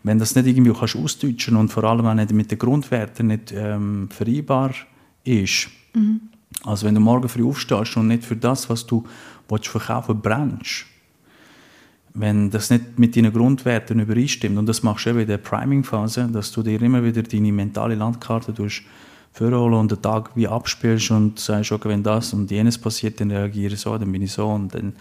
wenn 0.06 0.20
das 0.20 0.36
nicht 0.36 0.46
irgendwie 0.46 0.72
kannst 0.72 0.94
ausdeutschen 0.94 1.56
und 1.56 1.68
vor 1.68 1.82
allem 1.82 2.06
auch 2.06 2.14
nicht 2.14 2.30
mit 2.30 2.52
den 2.52 2.58
Grundwerten 2.58 3.26
nicht 3.26 3.52
ähm, 3.52 4.08
vereinbar 4.08 4.70
ist, 5.24 5.68
mhm. 5.94 6.20
also 6.62 6.86
wenn 6.86 6.94
du 6.94 7.00
morgen 7.00 7.28
früh 7.28 7.44
aufstehst 7.44 7.96
und 7.96 8.06
nicht 8.06 8.24
für 8.24 8.36
das, 8.36 8.70
was 8.70 8.86
du 8.86 9.04
willst 9.48 9.66
verkaufen 9.66 10.20
brennst, 10.22 10.86
wenn 12.14 12.50
das 12.50 12.70
nicht 12.70 13.00
mit 13.00 13.16
deinen 13.16 13.32
Grundwerten 13.32 13.98
übereinstimmt, 13.98 14.56
und 14.56 14.66
das 14.66 14.84
machst 14.84 15.06
du 15.06 15.10
eben 15.10 15.18
in 15.18 15.26
der 15.26 15.38
Priming-Phase, 15.38 16.28
dass 16.32 16.52
du 16.52 16.62
dir 16.62 16.80
immer 16.80 17.02
wieder 17.02 17.24
deine 17.24 17.50
mentale 17.50 17.96
Landkarte 17.96 18.54
vorholen 19.32 19.74
und 19.74 19.90
den 19.90 20.02
Tag 20.02 20.30
wie 20.36 20.46
abspielst 20.46 21.10
und 21.10 21.40
sagst, 21.40 21.72
okay, 21.72 21.88
wenn 21.88 22.04
das 22.04 22.32
und 22.32 22.48
jenes 22.52 22.78
passiert, 22.78 23.20
dann 23.20 23.32
reagiere 23.32 23.74
ich 23.74 23.80
so, 23.80 23.98
dann 23.98 24.12
bin 24.12 24.22
ich 24.22 24.32
so 24.32 24.46
und 24.46 24.72
dann 24.72 24.92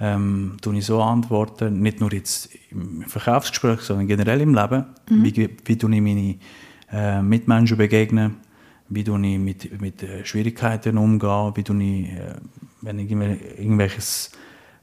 ähm, 0.00 0.56
tue 0.60 0.76
ich 0.78 0.86
so 0.86 1.00
antworten, 1.00 1.80
nicht 1.80 2.00
nur 2.00 2.12
jetzt 2.12 2.50
im 2.70 3.02
Verkaufsgespräch, 3.02 3.80
sondern 3.80 4.06
generell 4.06 4.40
im 4.40 4.54
Leben, 4.54 4.86
mhm. 5.08 5.24
wie, 5.24 5.50
wie 5.64 5.78
tue 5.78 5.94
ich 5.94 6.00
meine 6.00 6.36
äh, 6.92 7.22
Mitmenschen 7.22 7.76
begegnen, 7.76 8.36
wie 8.88 9.04
tue 9.04 9.26
ich 9.26 9.38
mit, 9.38 9.80
mit 9.80 10.02
äh, 10.02 10.24
Schwierigkeiten 10.24 10.98
umgehe, 10.98 11.52
wie 11.54 11.62
tue 11.62 11.82
ich, 11.82 12.08
äh, 12.10 12.34
wenn 12.82 12.98
ich 12.98 13.10
irgendwelches 13.10 14.32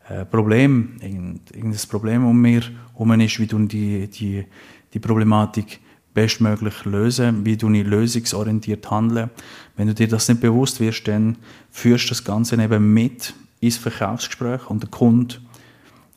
äh, 0.10 0.26
Problem, 0.26 0.96
irgendein 1.02 1.90
Problem 1.90 2.26
um 2.26 2.42
mir 2.42 2.62
herum 2.94 3.20
ist, 3.20 3.40
wie 3.40 3.44
ich 3.44 3.68
die, 3.68 4.08
die, 4.08 4.46
die 4.94 5.00
Problematik 5.00 5.80
bestmöglich 6.14 6.86
lösen, 6.86 7.46
wie 7.46 7.56
du 7.56 7.70
ich 7.72 7.86
lösungsorientiert 7.86 8.90
handeln. 8.90 9.30
Wenn 9.78 9.88
du 9.88 9.94
dir 9.94 10.08
das 10.08 10.28
nicht 10.28 10.42
bewusst 10.42 10.80
wirst, 10.80 11.08
dann 11.08 11.38
führst 11.70 12.06
du 12.06 12.10
das 12.10 12.24
Ganze 12.24 12.62
eben 12.62 12.94
mit 12.94 13.34
ins 13.62 13.78
Verkaufsgespräch 13.78 14.70
und 14.70 14.84
der 14.84 14.90
Kunde 14.90 15.36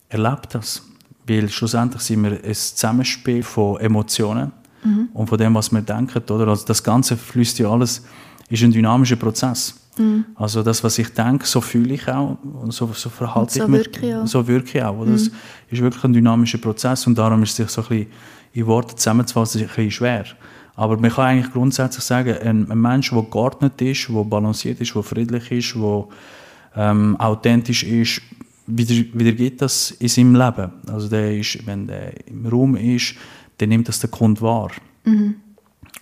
erlebt 0.08 0.54
das. 0.54 0.82
Weil 1.26 1.48
schlussendlich 1.48 2.02
sind 2.02 2.22
wir 2.24 2.32
ein 2.32 2.54
Zusammenspiel 2.54 3.42
von 3.42 3.78
Emotionen 3.80 4.52
mhm. 4.82 5.08
und 5.14 5.28
von 5.28 5.38
dem, 5.38 5.54
was 5.54 5.70
wir 5.70 5.80
denken. 5.80 6.22
Oder? 6.30 6.48
Also 6.48 6.66
das 6.66 6.82
Ganze 6.82 7.16
fließt 7.16 7.58
ja 7.60 7.70
alles, 7.70 8.04
ist 8.48 8.62
ein 8.62 8.72
dynamischer 8.72 9.16
Prozess. 9.16 9.74
Mhm. 9.96 10.24
Also 10.34 10.62
das, 10.62 10.82
was 10.82 10.98
ich 10.98 11.12
denke, 11.14 11.46
so 11.46 11.60
fühle 11.60 11.94
ich 11.94 12.08
auch 12.08 12.36
und 12.42 12.72
so, 12.72 12.90
so 12.92 13.08
verhalte 13.08 13.64
und 13.64 13.72
so 13.72 13.80
ich 13.80 14.02
mich. 14.02 14.14
Auch. 14.14 14.26
So 14.26 14.46
wirke 14.46 14.78
ich 14.78 14.84
auch. 14.84 14.98
Oder? 14.98 15.10
Mhm. 15.10 15.12
Das 15.12 15.30
ist 15.70 15.82
wirklich 15.82 16.04
ein 16.04 16.12
dynamischer 16.12 16.58
Prozess 16.58 17.06
und 17.06 17.16
darum 17.16 17.42
ist 17.42 17.50
es 17.50 17.56
sich 17.56 17.68
so 17.68 17.82
ein 17.82 17.88
bisschen 17.88 18.06
in 18.52 18.66
Worte 18.66 18.96
zusammenzufassen 18.96 19.60
ein 19.60 19.66
bisschen 19.66 19.90
schwer. 19.90 20.24
Aber 20.76 20.96
man 20.96 21.10
kann 21.10 21.26
eigentlich 21.26 21.52
grundsätzlich 21.52 22.04
sagen, 22.04 22.36
ein, 22.36 22.70
ein 22.70 22.80
Mensch, 22.80 23.10
der 23.10 23.22
geordnet 23.22 23.80
ist, 23.80 24.08
der 24.08 24.24
balanciert 24.24 24.80
ist, 24.80 24.94
der 24.94 25.02
friedlich 25.02 25.50
ist, 25.52 25.74
der 25.74 26.04
ähm, 26.76 27.16
authentisch 27.21 27.85
ist, 27.85 28.23
wieder, 28.66 28.95
wieder 29.12 29.33
geht 29.33 29.61
das 29.61 29.90
in 29.93 30.09
seinem 30.09 30.35
Leben. 30.35 30.73
Also 30.87 31.09
der 31.09 31.37
ist, 31.38 31.66
wenn 31.66 31.87
der 31.87 32.26
im 32.26 32.47
Raum 32.47 32.76
ist, 32.76 33.14
dann 33.59 33.69
nimmt 33.69 33.88
das 33.88 34.00
der 34.00 34.11
Kunde 34.11 34.40
wahr. 34.40 34.71
Mhm. 35.04 35.37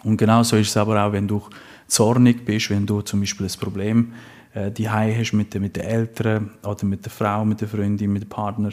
Und 0.05 0.17
genauso 0.17 0.57
ist 0.57 0.69
es 0.69 0.77
aber 0.77 1.05
auch, 1.05 1.13
wenn 1.13 1.29
du 1.29 1.43
zornig 1.87 2.45
bist, 2.45 2.71
wenn 2.71 2.87
du 2.87 3.03
zum 3.03 3.21
Beispiel 3.21 3.47
ein 3.47 3.61
Problem 3.61 4.13
äh, 4.55 4.71
die 4.71 4.89
hast 4.89 5.33
mit, 5.33 5.55
mit 5.55 5.77
den 5.77 5.85
Eltern 5.85 6.51
oder 6.63 6.85
mit 6.85 7.05
der 7.05 7.13
Frau, 7.13 7.45
mit 7.45 7.61
der 7.61 7.69
Freundin, 7.69 8.13
mit 8.13 8.23
dem 8.23 8.29
Partner 8.29 8.71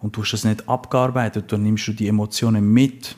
und 0.00 0.16
du 0.16 0.22
hast 0.22 0.32
das 0.32 0.44
nicht 0.44 0.68
abgearbeitet, 0.68 1.52
dann 1.52 1.62
nimmst 1.62 1.86
du 1.88 1.92
die 1.92 2.08
Emotionen 2.08 2.72
mit 2.72 3.16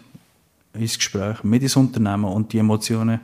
ins 0.75 0.97
Gespräch, 0.97 1.43
mit 1.45 1.62
ins 1.62 1.77
Unternehmen 1.77 2.25
und 2.25 2.53
die 2.53 2.59
Emotionen 2.59 3.21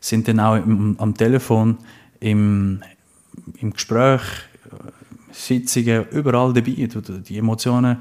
sind 0.00 0.28
dann 0.28 0.40
auch 0.40 0.56
im, 0.56 0.96
am 0.98 1.14
Telefon, 1.14 1.78
im, 2.20 2.82
im 3.58 3.72
Gespräch, 3.72 4.22
Sitzungen, 5.32 6.06
überall 6.10 6.52
dabei. 6.52 6.86
Die 7.28 7.38
Emotionen 7.38 7.98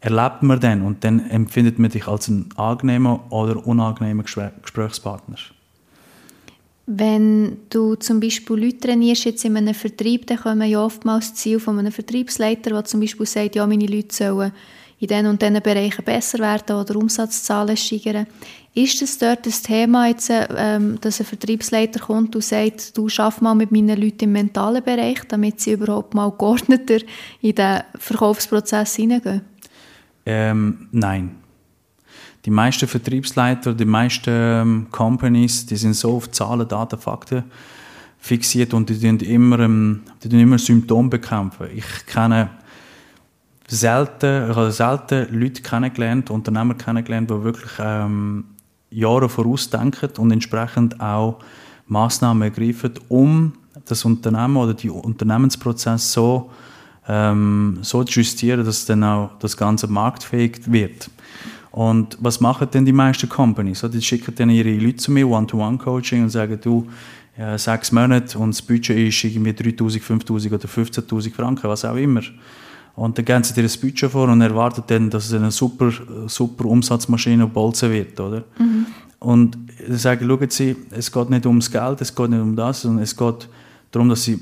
erlebt 0.00 0.42
man 0.42 0.60
dann 0.60 0.82
und 0.82 1.04
dann 1.04 1.28
empfindet 1.30 1.78
man 1.78 1.90
dich 1.90 2.06
als 2.08 2.28
ein 2.28 2.48
angenehmer 2.56 3.24
oder 3.30 3.66
unangenehmer 3.66 4.24
Gesprächspartner. 4.24 5.36
Wenn 6.86 7.58
du 7.70 7.94
zum 7.94 8.18
Beispiel 8.18 8.56
Leute 8.56 8.80
trainierst 8.80 9.24
jetzt 9.24 9.44
in 9.44 9.56
einem 9.56 9.74
Vertrieb, 9.74 10.26
dann 10.26 10.38
kommen 10.38 10.68
ja 10.68 10.84
oftmals 10.84 11.34
Ziel 11.34 11.60
von 11.60 11.78
einem 11.78 11.92
Vertriebsleiter, 11.92 12.70
der 12.70 12.84
zum 12.84 13.00
Beispiel 13.00 13.26
sagt, 13.26 13.54
ja, 13.54 13.66
meine 13.66 13.86
Leute 13.86 14.14
sollen 14.14 14.52
in 15.02 15.08
diesen 15.08 15.26
und 15.26 15.42
diesen 15.42 15.60
Bereichen 15.60 16.04
besser 16.04 16.38
werden 16.38 16.76
oder 16.76 16.94
Umsatzzahlen 16.94 17.76
steigern. 17.76 18.26
Ist 18.72 19.02
es 19.02 19.18
dort 19.18 19.44
das 19.44 19.60
Thema, 19.60 20.06
jetzt, 20.06 20.30
ähm, 20.30 20.98
dass 21.00 21.18
ein 21.18 21.26
Vertriebsleiter 21.26 21.98
kommt 21.98 22.36
und 22.36 22.44
sagt, 22.44 22.96
du 22.96 23.08
schaff 23.08 23.40
mal 23.40 23.54
mit 23.54 23.72
meinen 23.72 24.00
Leuten 24.00 24.24
im 24.24 24.32
mentalen 24.32 24.82
Bereich, 24.82 25.18
damit 25.28 25.60
sie 25.60 25.72
überhaupt 25.72 26.14
mal 26.14 26.30
geordneter 26.30 26.98
in 27.40 27.54
den 27.56 27.80
Verkaufsprozess 27.98 28.94
hineingehen? 28.94 29.42
Ähm, 30.24 30.88
nein. 30.92 31.36
Die 32.44 32.50
meisten 32.50 32.86
Vertriebsleiter, 32.86 33.74
die 33.74 33.84
meisten 33.84 34.30
ähm, 34.30 34.86
Companies, 34.92 35.66
die 35.66 35.76
sind 35.76 35.94
so 35.94 36.16
auf 36.16 36.30
Zahlen, 36.30 36.68
Daten, 36.68 36.98
Fakten 36.98 37.44
fixiert 38.18 38.72
und 38.72 38.88
die 38.88 39.00
tun 39.00 39.18
immer, 39.18 39.58
ähm, 39.58 40.02
die 40.22 40.40
immer 40.40 40.58
Symptome 40.58 41.08
bekämpfen. 41.08 41.66
Ich 41.74 42.06
kenne 42.06 42.50
selten, 43.76 44.50
ich 44.50 44.56
habe 44.56 44.70
selten 44.70 45.28
Leute 45.38 45.62
kennengelernt, 45.62 46.30
Unternehmer 46.30 46.74
kennengelernt, 46.74 47.30
die 47.30 47.42
wirklich 47.42 47.72
ähm, 47.78 48.44
Jahre 48.90 49.28
vorausdenken 49.28 50.10
und 50.18 50.30
entsprechend 50.30 51.00
auch 51.00 51.38
Maßnahmen 51.86 52.42
ergreifen, 52.42 52.92
um 53.08 53.52
das 53.86 54.04
Unternehmen 54.04 54.56
oder 54.56 54.74
die 54.74 54.90
Unternehmensprozess 54.90 56.12
so, 56.12 56.50
ähm, 57.08 57.78
so 57.82 58.04
zu 58.04 58.20
justieren, 58.20 58.64
dass 58.64 58.84
dann 58.84 59.02
auch 59.04 59.30
das 59.38 59.56
Ganze 59.56 59.86
marktfähig 59.86 60.70
wird. 60.70 61.10
Und 61.70 62.18
was 62.20 62.40
machen 62.40 62.68
denn 62.70 62.84
die 62.84 62.92
meisten 62.92 63.28
Companies? 63.28 63.80
Die 63.80 64.02
schicken 64.02 64.34
dann 64.34 64.50
ihre 64.50 64.74
Leute 64.74 64.96
zu 64.96 65.10
mir, 65.10 65.26
One-to-One-Coaching, 65.26 66.24
und 66.24 66.28
sagen, 66.28 66.58
du, 66.60 66.86
ja, 67.38 67.56
sechs 67.56 67.90
Monate 67.90 68.38
und 68.38 68.50
das 68.50 68.60
Budget 68.60 69.08
ist 69.08 69.24
irgendwie 69.24 69.52
3'000, 69.52 70.02
5'000 70.02 70.52
oder 70.52 70.68
15'000 70.68 71.32
Franken, 71.32 71.68
was 71.68 71.86
auch 71.86 71.96
immer. 71.96 72.20
Und 72.94 73.16
dann 73.16 73.24
geben 73.24 73.44
sie 73.44 73.54
dir 73.54 73.62
ein 73.62 73.80
Budget 73.80 74.10
vor 74.10 74.28
und 74.28 74.40
erwarten 74.40 74.82
dann, 74.86 75.08
dass 75.08 75.26
es 75.26 75.34
eine 75.34 75.50
super, 75.50 75.90
super 76.26 76.66
Umsatzmaschine 76.66 77.46
bolzen 77.46 77.90
wird, 77.90 78.20
oder? 78.20 78.44
Mhm. 78.58 78.86
Und 79.18 79.56
ich 79.88 80.00
sage, 80.02 80.26
schauen 80.26 80.50
Sie, 80.50 80.76
es 80.90 81.10
geht 81.10 81.30
nicht 81.30 81.46
ums 81.46 81.70
Geld, 81.70 82.00
es 82.00 82.14
geht 82.14 82.30
nicht 82.30 82.40
um 82.40 82.56
das, 82.56 82.82
sondern 82.82 83.04
es 83.04 83.16
geht 83.16 83.48
darum, 83.90 84.08
dass 84.08 84.24
Sie 84.24 84.40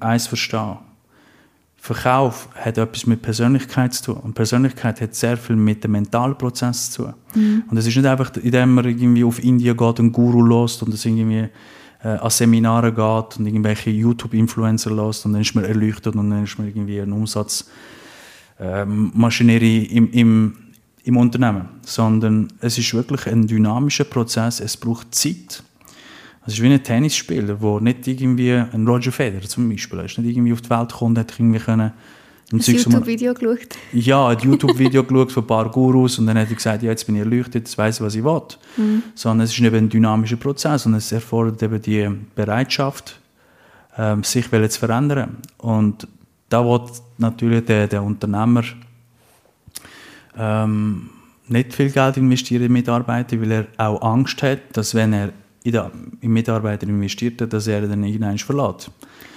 eins 0.00 0.26
verstehen 0.26 0.78
Verkauf 1.84 2.48
hat 2.54 2.78
etwas 2.78 3.06
mit 3.06 3.20
Persönlichkeit 3.20 3.92
zu 3.92 4.04
tun. 4.04 4.16
Und 4.22 4.32
Persönlichkeit 4.32 5.02
hat 5.02 5.14
sehr 5.14 5.36
viel 5.36 5.54
mit 5.54 5.84
dem 5.84 5.92
mentalen 5.92 6.34
Prozess 6.34 6.90
zu 6.90 7.02
tun. 7.02 7.14
Mhm. 7.34 7.64
Und 7.68 7.76
es 7.76 7.86
ist 7.86 7.94
nicht 7.94 8.06
einfach, 8.06 8.34
indem 8.36 8.72
man 8.72 8.86
irgendwie 8.86 9.22
auf 9.22 9.44
Indien 9.44 9.76
geht 9.76 10.00
und 10.00 10.10
Guru 10.10 10.40
lost 10.40 10.82
und 10.82 10.94
es 10.94 11.04
irgendwie 11.04 11.46
äh, 12.04 12.08
an 12.08 12.30
Seminare 12.30 12.92
geht 12.92 13.38
und 13.38 13.46
irgendwelche 13.46 13.90
YouTube-Influencer 13.90 14.90
lässt 14.90 15.24
und 15.26 15.32
dann 15.32 15.42
ist 15.42 15.54
man 15.54 15.64
erleuchtet 15.64 16.14
und 16.14 16.30
dann 16.30 16.44
ist 16.44 16.58
man 16.58 16.68
irgendwie 16.68 17.00
eine 17.00 17.14
Umsatzmaschinerie 17.14 19.86
ähm, 19.86 19.90
im, 19.90 20.10
im, 20.12 20.56
im 21.04 21.16
Unternehmen. 21.16 21.68
Sondern 21.82 22.52
es 22.60 22.78
ist 22.78 22.94
wirklich 22.94 23.26
ein 23.26 23.46
dynamischer 23.46 24.04
Prozess, 24.04 24.60
es 24.60 24.76
braucht 24.76 25.14
Zeit. 25.14 25.62
Es 26.46 26.52
ist 26.52 26.62
wie 26.62 26.70
ein 26.70 26.82
Tennisspieler, 26.82 27.54
der 27.54 27.80
nicht 27.80 28.06
irgendwie, 28.06 28.52
ein 28.52 28.86
Roger 28.86 29.12
Federer 29.12 29.48
zum 29.48 29.70
Beispiel, 29.70 30.00
ist 30.00 30.18
nicht 30.18 30.36
irgendwie 30.36 30.52
auf 30.52 30.60
die 30.60 30.68
Welt 30.68 30.90
gekommen, 30.90 31.18
hat 31.18 31.32
irgendwie 31.38 31.58
können 31.58 31.90
ein 32.56 32.60
YouTube-Video 32.60 33.34
geschaut? 33.34 33.76
Ja, 33.92 34.28
ein 34.28 34.38
YouTube-Video 34.42 35.04
geschaut 35.04 35.32
von 35.32 35.42
ein 35.42 35.46
paar 35.46 35.70
Gurus 35.70 36.18
und 36.18 36.26
dann 36.26 36.38
hat 36.38 36.48
er 36.48 36.54
gesagt, 36.54 36.82
ja, 36.82 36.90
jetzt 36.90 37.06
bin 37.06 37.16
ich 37.16 37.22
erleuchtet, 37.22 37.54
jetzt 37.54 37.78
weiß 37.78 37.96
ich, 37.96 38.04
was 38.04 38.14
ich 38.14 38.24
will. 38.24 38.42
Mhm. 38.76 39.02
Sondern 39.14 39.44
es 39.44 39.52
ist 39.52 39.60
eben 39.60 39.76
ein 39.76 39.88
dynamischer 39.88 40.36
Prozess 40.36 40.86
und 40.86 40.94
es 40.94 41.12
erfordert 41.12 41.62
eben 41.62 41.80
die 41.80 42.08
Bereitschaft, 42.34 43.18
ähm, 43.96 44.24
sich 44.24 44.50
zu 44.50 44.78
verändern. 44.78 45.38
Und 45.58 46.06
da 46.48 46.64
wird 46.64 47.02
natürlich 47.18 47.64
der, 47.64 47.86
der 47.88 48.02
Unternehmer 48.02 48.62
ähm, 50.36 51.10
nicht 51.48 51.74
viel 51.74 51.90
Geld 51.90 52.16
investieren 52.16 52.64
in 52.64 52.72
Mitarbeiter, 52.72 53.40
weil 53.40 53.52
er 53.52 53.66
auch 53.76 54.00
Angst 54.02 54.42
hat, 54.42 54.60
dass 54.72 54.94
wenn 54.94 55.12
er 55.12 55.32
in, 55.64 55.72
den 55.72 56.32
Mitarbeiter 56.32 56.86
investiert, 56.86 57.40
dass 57.52 57.66
er 57.66 57.86
dann 57.86 58.04
irgendwann 58.04 58.38
verlässt. 58.38 58.90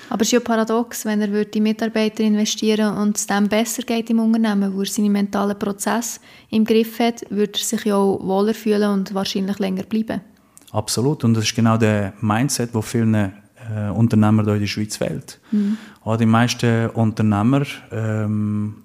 Aber 0.09 0.21
es 0.21 0.29
ist 0.29 0.31
ja 0.33 0.39
paradox, 0.39 1.05
wenn 1.05 1.21
er 1.21 1.55
in 1.55 1.63
Mitarbeiter 1.63 2.23
investieren 2.23 2.97
und 2.97 3.17
es 3.17 3.27
dem 3.27 3.47
besser 3.49 3.83
geht 3.83 4.09
im 4.09 4.19
Unternehmen, 4.19 4.73
wo 4.73 4.81
er 4.81 4.85
seine 4.85 5.09
mentalen 5.09 5.57
Prozesse 5.57 6.19
im 6.49 6.63
Griff 6.63 6.99
hat, 6.99 7.25
würde 7.29 7.53
er 7.53 7.63
sich 7.63 7.85
ja 7.85 7.95
auch 7.95 8.19
wohler 8.21 8.53
fühlen 8.53 8.89
und 8.89 9.13
wahrscheinlich 9.13 9.59
länger 9.59 9.83
bleiben. 9.83 10.21
Absolut. 10.71 11.23
Und 11.23 11.33
das 11.33 11.45
ist 11.45 11.55
genau 11.55 11.77
der 11.77 12.13
Mindset, 12.21 12.73
wo 12.73 12.81
vielen 12.81 13.13
äh, 13.15 13.89
Unternehmer 13.93 14.43
hier 14.43 14.53
in 14.53 14.59
der 14.61 14.67
Schweiz 14.67 14.97
fehlt. 14.97 15.39
Mhm. 15.51 15.77
Auch 16.03 16.17
die 16.17 16.25
meisten 16.25 16.89
Unternehmer 16.91 17.63
ähm, 17.91 18.83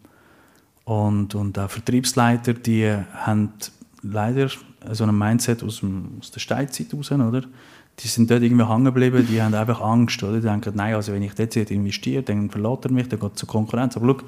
und, 0.84 1.34
und 1.34 1.58
auch 1.58 1.70
Vertriebsleiter, 1.70 2.54
die 2.54 2.90
haben 3.14 3.52
leider 4.02 4.48
so 4.90 5.04
ein 5.04 5.16
Mindset 5.16 5.62
aus, 5.62 5.80
dem, 5.80 6.18
aus 6.20 6.30
der 6.30 6.40
Steinzeit 6.40 6.92
raus, 6.92 7.12
oder? 7.12 7.42
Die 8.00 8.08
sind 8.08 8.30
dort 8.30 8.42
irgendwie 8.42 8.66
hängen 8.66 8.86
geblieben, 8.86 9.26
die 9.28 9.40
haben 9.40 9.54
einfach 9.54 9.80
Angst, 9.80 10.22
oder? 10.22 10.36
Die 10.36 10.46
denken, 10.46 10.72
nein, 10.74 10.94
also 10.94 11.12
wenn 11.12 11.22
ich 11.22 11.34
dort 11.34 11.56
investiere, 11.56 12.22
dann 12.22 12.50
verlässt 12.50 12.84
er 12.84 12.92
mich, 12.92 13.08
dann 13.08 13.20
geht 13.20 13.32
es 13.32 13.38
zur 13.38 13.48
Konkurrenz. 13.48 13.96
Aber 13.96 14.06
schau, 14.06 14.26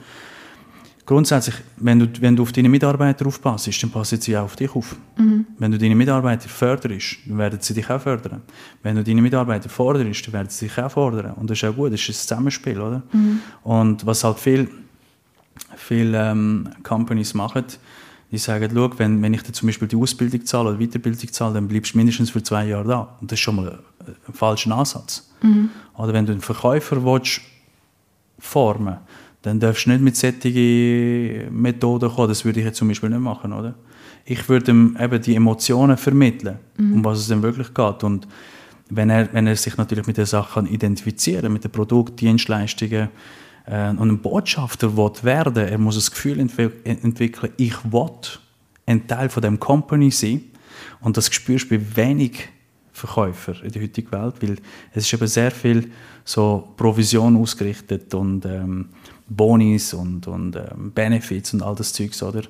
grundsätzlich, 1.06 1.56
wenn 1.78 1.98
du, 1.98 2.08
wenn 2.20 2.36
du 2.36 2.42
auf 2.42 2.52
deine 2.52 2.68
Mitarbeiter 2.68 3.26
aufpasst, 3.26 3.82
dann 3.82 3.90
passen 3.90 4.20
sie 4.20 4.36
auch 4.36 4.44
auf 4.44 4.56
dich 4.56 4.74
auf. 4.74 4.96
Mhm. 5.16 5.46
Wenn 5.58 5.72
du 5.72 5.78
deine 5.78 5.94
Mitarbeiter 5.94 6.48
förderst, 6.48 7.16
dann 7.26 7.38
werden 7.38 7.58
sie 7.60 7.74
dich 7.74 7.88
auch 7.90 8.00
fördern. 8.00 8.42
Wenn 8.82 8.96
du 8.96 9.02
deine 9.02 9.22
Mitarbeiter 9.22 9.68
forderst, 9.68 10.26
dann 10.26 10.34
werden 10.34 10.48
sie 10.50 10.66
dich 10.66 10.78
auch 10.78 10.90
fordern. 10.90 11.32
Und 11.32 11.50
das 11.50 11.58
ist 11.58 11.64
auch 11.64 11.74
gut, 11.74 11.92
das 11.92 12.00
ist 12.00 12.10
ein 12.10 12.14
Zusammenspiel, 12.14 12.80
oder? 12.80 13.02
Mhm. 13.12 13.40
Und 13.62 14.06
was 14.06 14.24
halt 14.24 14.38
viele 14.38 14.68
viel, 15.76 16.14
ähm, 16.14 16.68
Companies 16.82 17.34
machen, 17.34 17.64
die 18.34 18.38
sagen, 18.38 18.70
schau, 18.74 18.90
wenn, 18.98 19.22
wenn 19.22 19.32
ich 19.34 19.42
dir 19.42 19.52
zum 19.52 19.68
Beispiel 19.68 19.88
die 19.88 19.96
Ausbildung 19.96 20.44
zahle 20.44 20.70
oder 20.70 20.78
Weiterbildung 20.78 21.32
zahle, 21.32 21.54
dann 21.54 21.68
bleibst 21.68 21.94
du 21.94 21.98
mindestens 21.98 22.30
für 22.30 22.42
zwei 22.42 22.66
Jahre 22.66 22.86
da. 22.86 23.16
Und 23.20 23.32
das 23.32 23.38
ist 23.38 23.42
schon 23.42 23.56
mal 23.56 23.70
ein, 23.70 24.14
ein 24.28 24.34
falscher 24.34 24.76
Ansatz. 24.76 25.30
Mhm. 25.42 25.70
Oder 25.96 26.12
wenn 26.12 26.26
du 26.26 26.32
einen 26.32 26.40
Verkäufer 26.40 27.02
willst, 27.04 27.40
formen 28.38 28.98
dann 29.44 29.60
darfst 29.60 29.84
du 29.84 29.90
nicht 29.90 30.00
mit 30.00 30.16
solchen 30.16 31.48
Methoden 31.50 32.10
kommen. 32.10 32.28
Das 32.28 32.46
würde 32.46 32.60
ich 32.60 32.66
jetzt 32.66 32.78
zum 32.78 32.88
Beispiel 32.88 33.10
nicht 33.10 33.20
machen, 33.20 33.52
oder? 33.52 33.74
Ich 34.24 34.48
würde 34.48 34.70
ihm 34.70 34.96
eben 34.98 35.20
die 35.20 35.36
Emotionen 35.36 35.98
vermitteln, 35.98 36.58
mhm. 36.78 36.94
um 36.94 37.04
was 37.04 37.18
es 37.18 37.28
denn 37.28 37.42
wirklich 37.42 37.74
geht. 37.74 38.04
Und 38.04 38.26
wenn 38.88 39.10
er, 39.10 39.30
wenn 39.34 39.46
er 39.46 39.54
sich 39.56 39.76
natürlich 39.76 40.06
mit 40.06 40.16
den 40.16 40.24
Sachen 40.24 40.66
identifizieren 40.66 41.52
mit 41.52 41.62
den 41.62 41.70
Produkten, 41.70 42.16
Dienstleistungen, 42.16 43.02
äh, 43.02 43.08
und 43.66 44.10
ein 44.10 44.18
Botschafter 44.18 44.96
will 44.96 45.12
werden, 45.22 45.56
er 45.56 45.78
muss 45.78 45.94
das 45.94 46.10
Gefühl 46.10 46.38
entwi 46.38 46.70
entwickeln, 46.84 47.52
ich 47.56 47.74
will 47.90 48.10
ein 48.86 49.06
Teil 49.06 49.28
von 49.28 49.42
dem 49.42 49.58
Company 49.58 50.10
sein. 50.10 50.42
Und 51.00 51.16
das 51.16 51.32
spürst 51.32 51.70
du 51.70 51.78
bei 51.78 51.96
wenig 51.96 52.48
Verkäufer 52.92 53.62
in 53.62 53.72
der 53.72 53.82
heutigen 53.82 54.12
Welt, 54.12 54.34
weil 54.40 54.56
es 54.92 55.04
ist 55.04 55.12
eben 55.12 55.26
sehr 55.26 55.50
viel 55.50 55.90
so 56.24 56.72
Provision 56.76 57.36
ausgerichtet 57.36 58.14
und 58.14 58.46
ähm, 58.46 58.90
Bonis 59.28 59.94
und, 59.94 60.26
und 60.26 60.56
ähm, 60.56 60.92
Benefits 60.92 61.52
und 61.54 61.62
all 61.62 61.74
das 61.74 61.92
Zeugs, 61.92 62.22
oder? 62.22 62.42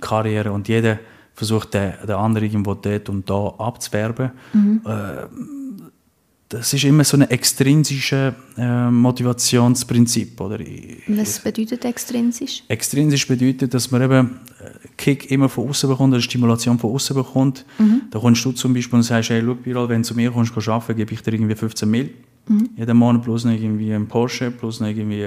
Karriere 0.00 0.52
und 0.52 0.68
jeder 0.68 0.98
versucht 1.34 1.74
der, 1.74 2.06
der 2.06 2.18
andere 2.18 2.44
irgendwo 2.44 2.74
dort 2.74 3.08
und 3.08 3.28
da 3.28 3.54
abzuwerben. 3.58 4.32
Mhm. 4.52 4.82
Äh, 4.84 5.26
das 6.48 6.72
ist 6.72 6.84
immer 6.84 7.02
so 7.02 7.16
ein 7.16 7.22
extrinsisches 7.28 8.34
äh, 8.56 8.90
Motivationsprinzip. 8.90 10.40
Oder? 10.40 10.60
Was 11.08 11.40
bedeutet 11.40 11.84
extrinsisch? 11.84 12.62
Extrinsisch 12.68 13.26
bedeutet, 13.26 13.74
dass 13.74 13.90
man 13.90 14.02
eben 14.02 14.40
äh, 14.60 14.88
Kick 14.96 15.30
immer 15.32 15.48
von 15.48 15.68
außen 15.68 15.90
bekommt, 15.90 16.14
eine 16.14 16.22
Stimulation 16.22 16.78
von 16.78 16.92
außen 16.92 17.16
bekommt. 17.16 17.64
Mhm. 17.78 18.02
Da 18.10 18.20
kommst 18.20 18.44
du 18.44 18.52
zum 18.52 18.74
Beispiel 18.74 18.96
und 18.96 19.02
sagst, 19.02 19.30
hey, 19.30 19.42
schau, 19.42 19.88
wenn 19.88 20.02
du 20.02 20.08
zu 20.08 20.14
mir 20.14 20.30
kommst, 20.30 20.54
kannst 20.54 20.68
arbeiten, 20.68 20.96
gebe 20.96 21.12
ich 21.14 21.20
dir 21.20 21.32
irgendwie 21.32 21.56
15 21.56 21.90
Mil. 21.90 22.10
Mhm. 22.46 22.70
Jeden 22.76 22.96
Monat 22.96 23.22
plus 23.24 23.44
noch 23.44 23.52
irgendwie 23.52 23.92
ein 23.92 24.06
Porsche, 24.06 24.52
plus 24.52 24.78
noch 24.78 24.86
irgendwie 24.86 25.24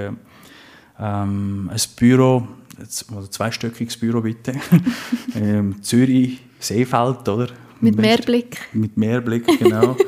ähm, 0.99 1.69
ein 1.69 1.81
Büro, 1.97 2.47
also 2.77 3.27
zweistöckiges 3.27 3.97
Büro 3.97 4.21
bitte. 4.21 4.53
ähm, 5.35 5.81
Zürich, 5.81 6.39
Seefeld, 6.59 7.27
oder? 7.27 7.49
Mit 7.81 7.97
Mehrblick. 7.97 8.57
Mit 8.71 8.95
Mehrblick, 8.95 9.45
genau. 9.59 9.97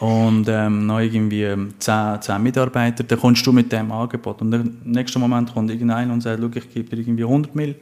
und 0.00 0.46
ähm, 0.48 0.86
noch 0.86 1.00
irgendwie 1.00 1.46
10, 1.78 2.22
10 2.22 2.42
Mitarbeiter, 2.42 3.02
dann 3.02 3.18
kommst 3.18 3.44
du 3.46 3.52
mit 3.52 3.72
dem 3.72 3.90
Angebot. 3.90 4.40
Und 4.42 4.52
im 4.52 4.76
nächsten 4.84 5.20
Moment 5.20 5.52
kommt 5.52 5.70
irgendeiner 5.70 6.12
und 6.12 6.20
sagt, 6.20 6.40
ich 6.56 6.72
gebe 6.72 6.94
dir 6.94 7.02
irgendwie 7.02 7.24
100 7.24 7.54
Mil 7.54 7.74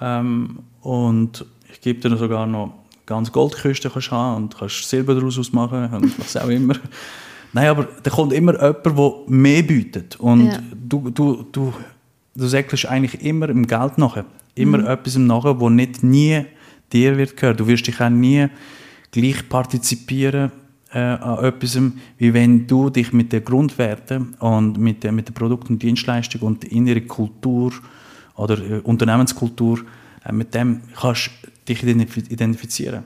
ähm, 0.00 0.60
und 0.80 1.44
ich 1.70 1.80
gebe 1.80 2.00
dir 2.00 2.16
sogar 2.16 2.46
noch 2.46 2.72
ganz 3.04 3.30
Goldküste 3.30 3.90
kannst 3.90 4.10
haben 4.10 4.44
und 4.44 4.58
kannst 4.58 4.88
Silber 4.88 5.14
daraus 5.14 5.52
machen 5.52 5.92
und 5.92 6.18
was 6.18 6.36
auch 6.36 6.48
immer. 6.48 6.76
Nein, 7.52 7.68
aber 7.68 7.88
da 8.02 8.10
kommt 8.10 8.32
immer 8.32 8.54
jemand, 8.54 8.86
der 8.86 9.12
mehr 9.28 9.62
bietet. 9.62 10.16
Und 10.16 10.46
ja. 10.46 10.58
du, 10.74 11.10
du, 11.10 11.44
du, 11.52 11.74
du 12.34 12.46
säckelst 12.46 12.86
eigentlich 12.86 13.22
immer 13.22 13.50
im 13.50 13.66
Geld 13.66 13.98
nachher. 13.98 14.24
Immer 14.54 14.78
mhm. 14.78 14.86
etwas 14.86 15.16
nachher, 15.16 15.60
wo 15.60 15.68
nicht 15.68 16.02
nie 16.02 16.46
dir 16.92 17.16
wird 17.18 17.36
gehören. 17.36 17.56
Du 17.56 17.66
wirst 17.66 17.86
dich 17.86 18.00
auch 18.00 18.08
nie 18.08 18.48
gleich 19.12 19.48
partizipieren 19.48 20.50
äh, 20.94 20.98
an 20.98 21.44
etwas, 21.44 21.78
wie 22.18 22.32
wenn 22.32 22.66
du 22.66 22.88
dich 22.88 23.12
mit 23.12 23.32
den 23.32 23.44
Grundwerten 23.44 24.34
und 24.34 24.78
mit, 24.78 25.02
der, 25.02 25.10
mit 25.10 25.28
den 25.28 25.34
Produkt- 25.34 25.68
und 25.68 25.82
Dienstleistung 25.82 26.42
und 26.42 26.62
der 26.62 26.70
inneren 26.70 27.08
Kultur 27.08 27.72
oder 28.36 28.58
äh, 28.58 28.78
Unternehmenskultur, 28.80 29.80
äh, 30.24 30.32
mit 30.32 30.54
dem 30.54 30.82
kannst 30.94 31.30
dich 31.68 31.82
identifizieren. 31.82 33.02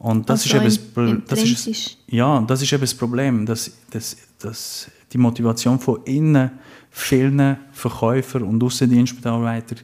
Und 0.00 0.28
das 0.28 0.42
also 0.42 0.64
ist 0.64 0.78
eben 0.80 1.22
das, 1.26 1.38
das 1.38 1.66
ist, 1.66 1.98
ja, 2.08 2.40
das 2.40 2.62
ist 2.62 2.72
eben 2.72 2.80
das 2.80 2.94
Problem, 2.94 3.46
dass, 3.46 3.70
dass, 3.90 4.16
dass 4.38 4.90
die 5.12 5.18
Motivation 5.18 5.78
von 5.78 6.00
innen 6.04 6.50
vielen 6.90 7.58
Verkäufer 7.72 8.42
und 8.42 8.62
Außendienstmitarbeiter, 8.62 9.76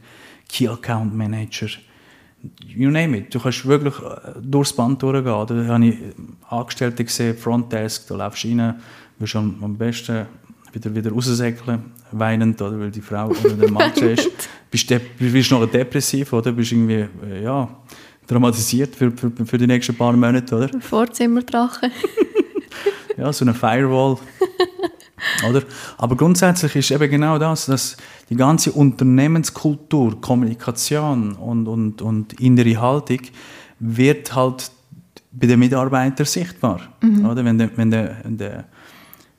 Key 0.49 0.69
Account 0.69 1.15
Manager, 1.15 1.69
you 2.67 2.91
name 2.91 3.17
it. 3.17 3.35
Du 3.35 3.41
kannst 3.41 3.65
wirklich 3.67 3.95
äh, 3.99 4.41
durchs 4.43 4.73
Band 4.73 5.03
durchgehen. 5.03 5.25
Da 5.25 5.67
habe 5.67 5.87
ich 5.87 5.99
Angestellte 6.49 7.05
gesehen, 7.05 7.37
Frontdesk, 7.37 8.09
da 8.09 8.15
läufst 8.17 8.45
du 8.45 8.49
rein, 8.49 8.75
wirst 9.19 9.37
am, 9.37 9.63
am 9.63 9.77
besten 9.77 10.27
wieder, 10.73 10.95
wieder 10.95 11.13
raussäckeln, 11.13 11.93
weinend, 12.13 12.61
oder, 12.61 12.79
weil 12.79 12.91
die 12.91 13.01
Frau 13.01 13.29
oder 13.29 13.55
der 13.55 13.71
Mann 13.71 13.93
ist. 13.93 14.31
bist, 14.71 14.91
du 14.91 15.01
bist 15.19 15.51
noch 15.51 15.67
depressiv, 15.67 16.33
oder? 16.33 16.53
Bist 16.53 16.73
irgendwie, 16.73 17.07
äh, 17.27 17.45
ja, 17.45 17.69
dramatisiert 18.27 18.95
für, 18.97 19.11
für, 19.13 19.31
für 19.31 19.59
die 19.59 19.67
nächsten 19.67 19.95
paar 19.95 20.13
Monate, 20.13 20.55
oder? 20.55 20.81
Vorzimmerdrache. 20.81 21.91
ja, 23.17 23.33
so 23.33 23.45
eine 23.45 23.55
Firewall. 23.55 24.19
oder? 25.49 25.63
Aber 25.99 26.17
grundsätzlich 26.17 26.77
ist 26.77 26.91
eben 26.91 27.11
genau 27.11 27.39
das, 27.39 27.67
dass 27.67 27.97
die 28.29 28.37
ganze 28.37 28.73
Unternehmenskultur, 28.73 30.21
Kommunikation 30.21 31.35
und, 31.35 31.69
und, 31.69 32.03
und 32.03 32.41
innere 32.41 32.81
Haltung 32.81 33.21
wird 33.79 34.35
halt 34.35 34.71
bei 35.39 35.47
den 35.47 35.59
Mitarbeitern 35.59 36.27
sichtbar. 36.27 36.81
Mhm. 37.01 37.27
Oder? 37.27 37.45
Wenn, 37.45 37.59
der, 37.59 37.71
wenn, 37.77 37.91
der, 37.91 38.17
der, 38.25 38.65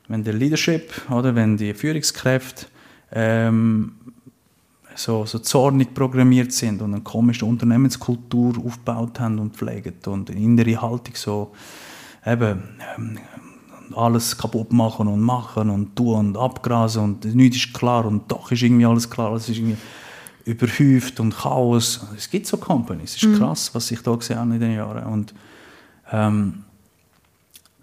wenn 0.08 0.22
der 0.22 0.34
Leadership, 0.34 0.92
oder? 1.10 1.34
wenn 1.34 1.56
die 1.56 1.74
Führungskräfte 1.74 2.66
ähm, 3.12 3.92
so, 4.94 5.26
so 5.26 5.38
zornig 5.38 5.94
programmiert 5.94 6.52
sind 6.52 6.82
und 6.82 6.94
eine 6.94 7.02
komische 7.02 7.44
Unternehmenskultur 7.44 8.54
aufgebaut 8.64 9.20
haben 9.20 9.38
und 9.38 9.56
pflegen 9.56 9.94
und 10.06 10.30
eine 10.30 10.40
innere 10.40 10.80
Haltung 10.80 11.14
so 11.14 11.52
eben 12.24 12.62
ähm, 12.96 13.18
alles 13.94 14.36
kaputt 14.36 14.72
machen 14.72 15.06
und 15.06 15.20
machen 15.20 15.70
und 15.70 15.94
tun 15.94 16.16
und 16.16 16.36
abgrasen 16.36 17.02
und 17.02 17.24
nichts 17.34 17.58
ist 17.58 17.74
klar 17.74 18.04
und 18.04 18.30
doch 18.30 18.50
ist 18.50 18.62
irgendwie 18.62 18.86
alles 18.86 19.08
klar, 19.08 19.34
es 19.34 19.48
ist 19.48 19.58
irgendwie 19.58 19.76
überhäuft 20.44 21.20
und 21.20 21.36
Chaos. 21.36 22.06
Es 22.16 22.28
gibt 22.28 22.46
so 22.46 22.56
Companies, 22.56 23.16
es 23.16 23.22
ist 23.22 23.28
mhm. 23.28 23.38
krass, 23.38 23.70
was 23.74 23.90
ich 23.90 24.00
da 24.00 24.14
gesehen 24.14 24.38
habe 24.38 24.54
in 24.54 24.60
den 24.60 24.74
Jahren 24.74 25.04
und 25.04 25.34
ähm, 26.10 26.64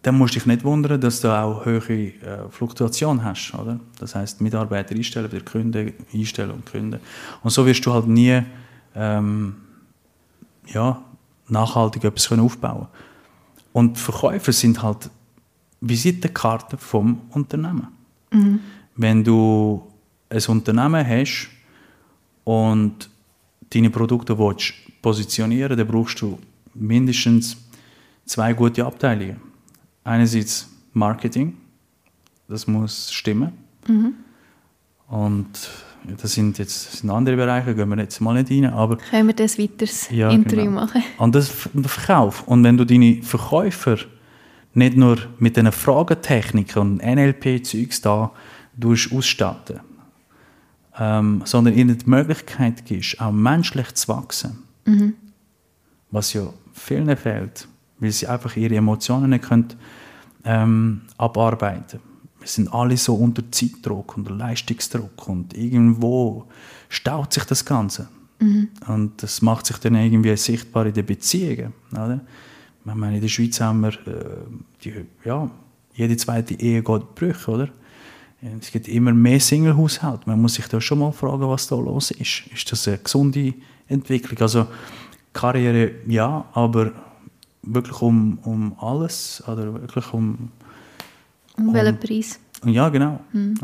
dann 0.03 0.17
musst 0.17 0.35
du 0.35 0.39
dich 0.39 0.45
nicht 0.45 0.63
wundern, 0.65 0.99
dass 0.99 1.21
du 1.21 1.29
auch 1.29 1.65
hohe 1.65 1.79
äh, 1.79 2.49
Fluktuation 2.49 3.23
hast, 3.23 3.53
oder? 3.53 3.79
Das 3.99 4.15
heißt, 4.15 4.41
Mitarbeiter 4.41 4.93
einstellen, 4.93 5.31
wieder 5.31 5.43
Kunden 5.43 5.93
einstellen 6.13 6.51
und 6.51 6.69
Kunden. 6.69 6.99
Und 7.41 7.49
so 7.51 7.65
wirst 7.65 7.85
du 7.85 7.93
halt 7.93 8.07
nie 8.07 8.41
ähm, 8.95 9.55
ja, 10.67 11.01
nachhaltig 11.47 12.03
etwas 12.03 12.27
können 12.27 12.41
aufbauen 12.41 12.87
Und 13.71 13.97
Verkäufer 13.97 14.51
sind 14.51 14.81
halt 14.83 15.09
Visitenkarten 15.79 16.77
vom 16.77 17.21
Unternehmen. 17.29 17.87
Mhm. 18.31 18.59
Wenn 18.95 19.23
du 19.23 19.87
ein 20.29 20.41
Unternehmen 20.47 21.07
hast 21.07 21.49
und 22.43 23.09
deine 23.69 23.89
Produkte 23.89 24.37
willst 24.37 24.73
positionieren, 25.01 25.77
dann 25.77 25.87
brauchst 25.87 26.21
du 26.21 26.39
mindestens 26.73 27.57
zwei 28.25 28.53
gute 28.53 28.85
Abteilungen 28.85 29.41
einerseits 30.03 30.69
Marketing, 30.93 31.57
das 32.47 32.67
muss 32.67 33.11
stimmen. 33.11 33.53
Mhm. 33.87 34.13
Und 35.07 35.47
das 36.21 36.33
sind 36.33 36.57
jetzt 36.57 36.97
sind 36.97 37.09
andere 37.09 37.35
Bereiche, 37.35 37.75
gehen 37.75 37.89
wir 37.89 37.97
jetzt 37.97 38.19
mal 38.19 38.33
nicht 38.33 38.51
rein. 38.51 38.73
Aber 38.73 38.97
Können 38.97 39.27
wir 39.27 39.35
das 39.35 39.57
weiteres 39.57 40.09
ja, 40.09 40.29
Interview 40.29 40.65
genau. 40.65 40.81
machen? 40.81 41.03
Und 41.17 41.35
das 41.35 41.49
Verkauf. 41.49 42.47
Und 42.47 42.63
wenn 42.63 42.77
du 42.77 42.85
deine 42.85 43.21
Verkäufer 43.23 43.97
nicht 44.73 44.97
nur 44.97 45.17
mit 45.39 45.55
diesen 45.55 45.71
Fragetechniken 45.71 46.81
und 46.81 47.03
NLP-Zeugs 47.03 48.01
da 48.01 48.31
ausstatten, 48.85 49.79
ähm, 50.99 51.41
sondern 51.45 51.75
ihnen 51.75 51.97
die 51.97 52.09
Möglichkeit 52.09 52.85
gibst, 52.85 53.19
auch 53.21 53.31
menschlich 53.31 53.93
zu 53.93 54.07
wachsen, 54.09 54.63
mhm. 54.85 55.13
was 56.11 56.33
ja 56.33 56.47
vielen 56.73 57.15
fehlt 57.15 57.67
weil 58.03 58.11
sie 58.11 58.27
einfach 58.27 58.55
ihre 58.55 58.75
Emotionen 58.75 59.31
nicht 59.31 59.45
können, 59.45 59.73
ähm, 60.45 61.01
abarbeiten 61.17 61.99
Wir 62.39 62.47
sind 62.47 62.73
alle 62.73 62.97
so 62.97 63.15
unter 63.15 63.49
Zeitdruck, 63.51 64.17
unter 64.17 64.31
Leistungsdruck 64.31 65.27
und 65.27 65.57
irgendwo 65.57 66.45
staut 66.89 67.33
sich 67.33 67.45
das 67.45 67.63
Ganze. 67.63 68.09
Mhm. 68.39 68.69
Und 68.87 69.23
das 69.23 69.41
macht 69.41 69.65
sich 69.65 69.77
dann 69.77 69.95
irgendwie 69.95 70.35
sichtbar 70.35 70.85
in 70.85 70.93
den 70.93 71.05
Beziehungen. 71.05 71.73
Oder? 71.93 72.19
Ich 72.85 72.93
meine, 72.93 73.15
in 73.15 73.21
der 73.21 73.29
Schweiz 73.29 73.61
haben 73.61 73.81
wir, 73.81 73.93
äh, 73.93 74.25
die, 74.83 74.93
ja, 75.23 75.49
jede 75.95 76.17
zweite 76.17 76.55
Ehe 76.55 76.83
geht 76.83 77.15
Brüche, 77.15 77.51
oder? 77.51 77.69
Es 78.59 78.71
gibt 78.71 78.89
immer 78.89 79.13
mehr 79.13 79.39
Single-Haushalte. 79.39 80.23
Man 80.25 80.41
muss 80.41 80.55
sich 80.55 80.67
da 80.67 80.81
schon 80.81 80.99
mal 80.99 81.13
fragen, 81.13 81.47
was 81.47 81.67
da 81.67 81.75
los 81.75 82.11
ist. 82.11 82.43
Ist 82.53 82.69
das 82.69 82.87
eine 82.89 82.97
gesunde 82.97 83.53
Entwicklung? 83.87 84.37
Also 84.41 84.67
Karriere 85.31 85.91
ja, 86.07 86.45
aber 86.51 86.91
wirklich 87.63 88.01
um, 88.01 88.37
um 88.43 88.75
alles 88.79 89.43
oder 89.47 89.73
wirklich 89.73 90.13
um... 90.13 90.51
Um, 91.57 91.69
um 91.69 91.73
welchen 91.73 91.99
Preis? 91.99 92.39
Ja, 92.65 92.89
genau. 92.89 93.19
Mhm. 93.31 93.55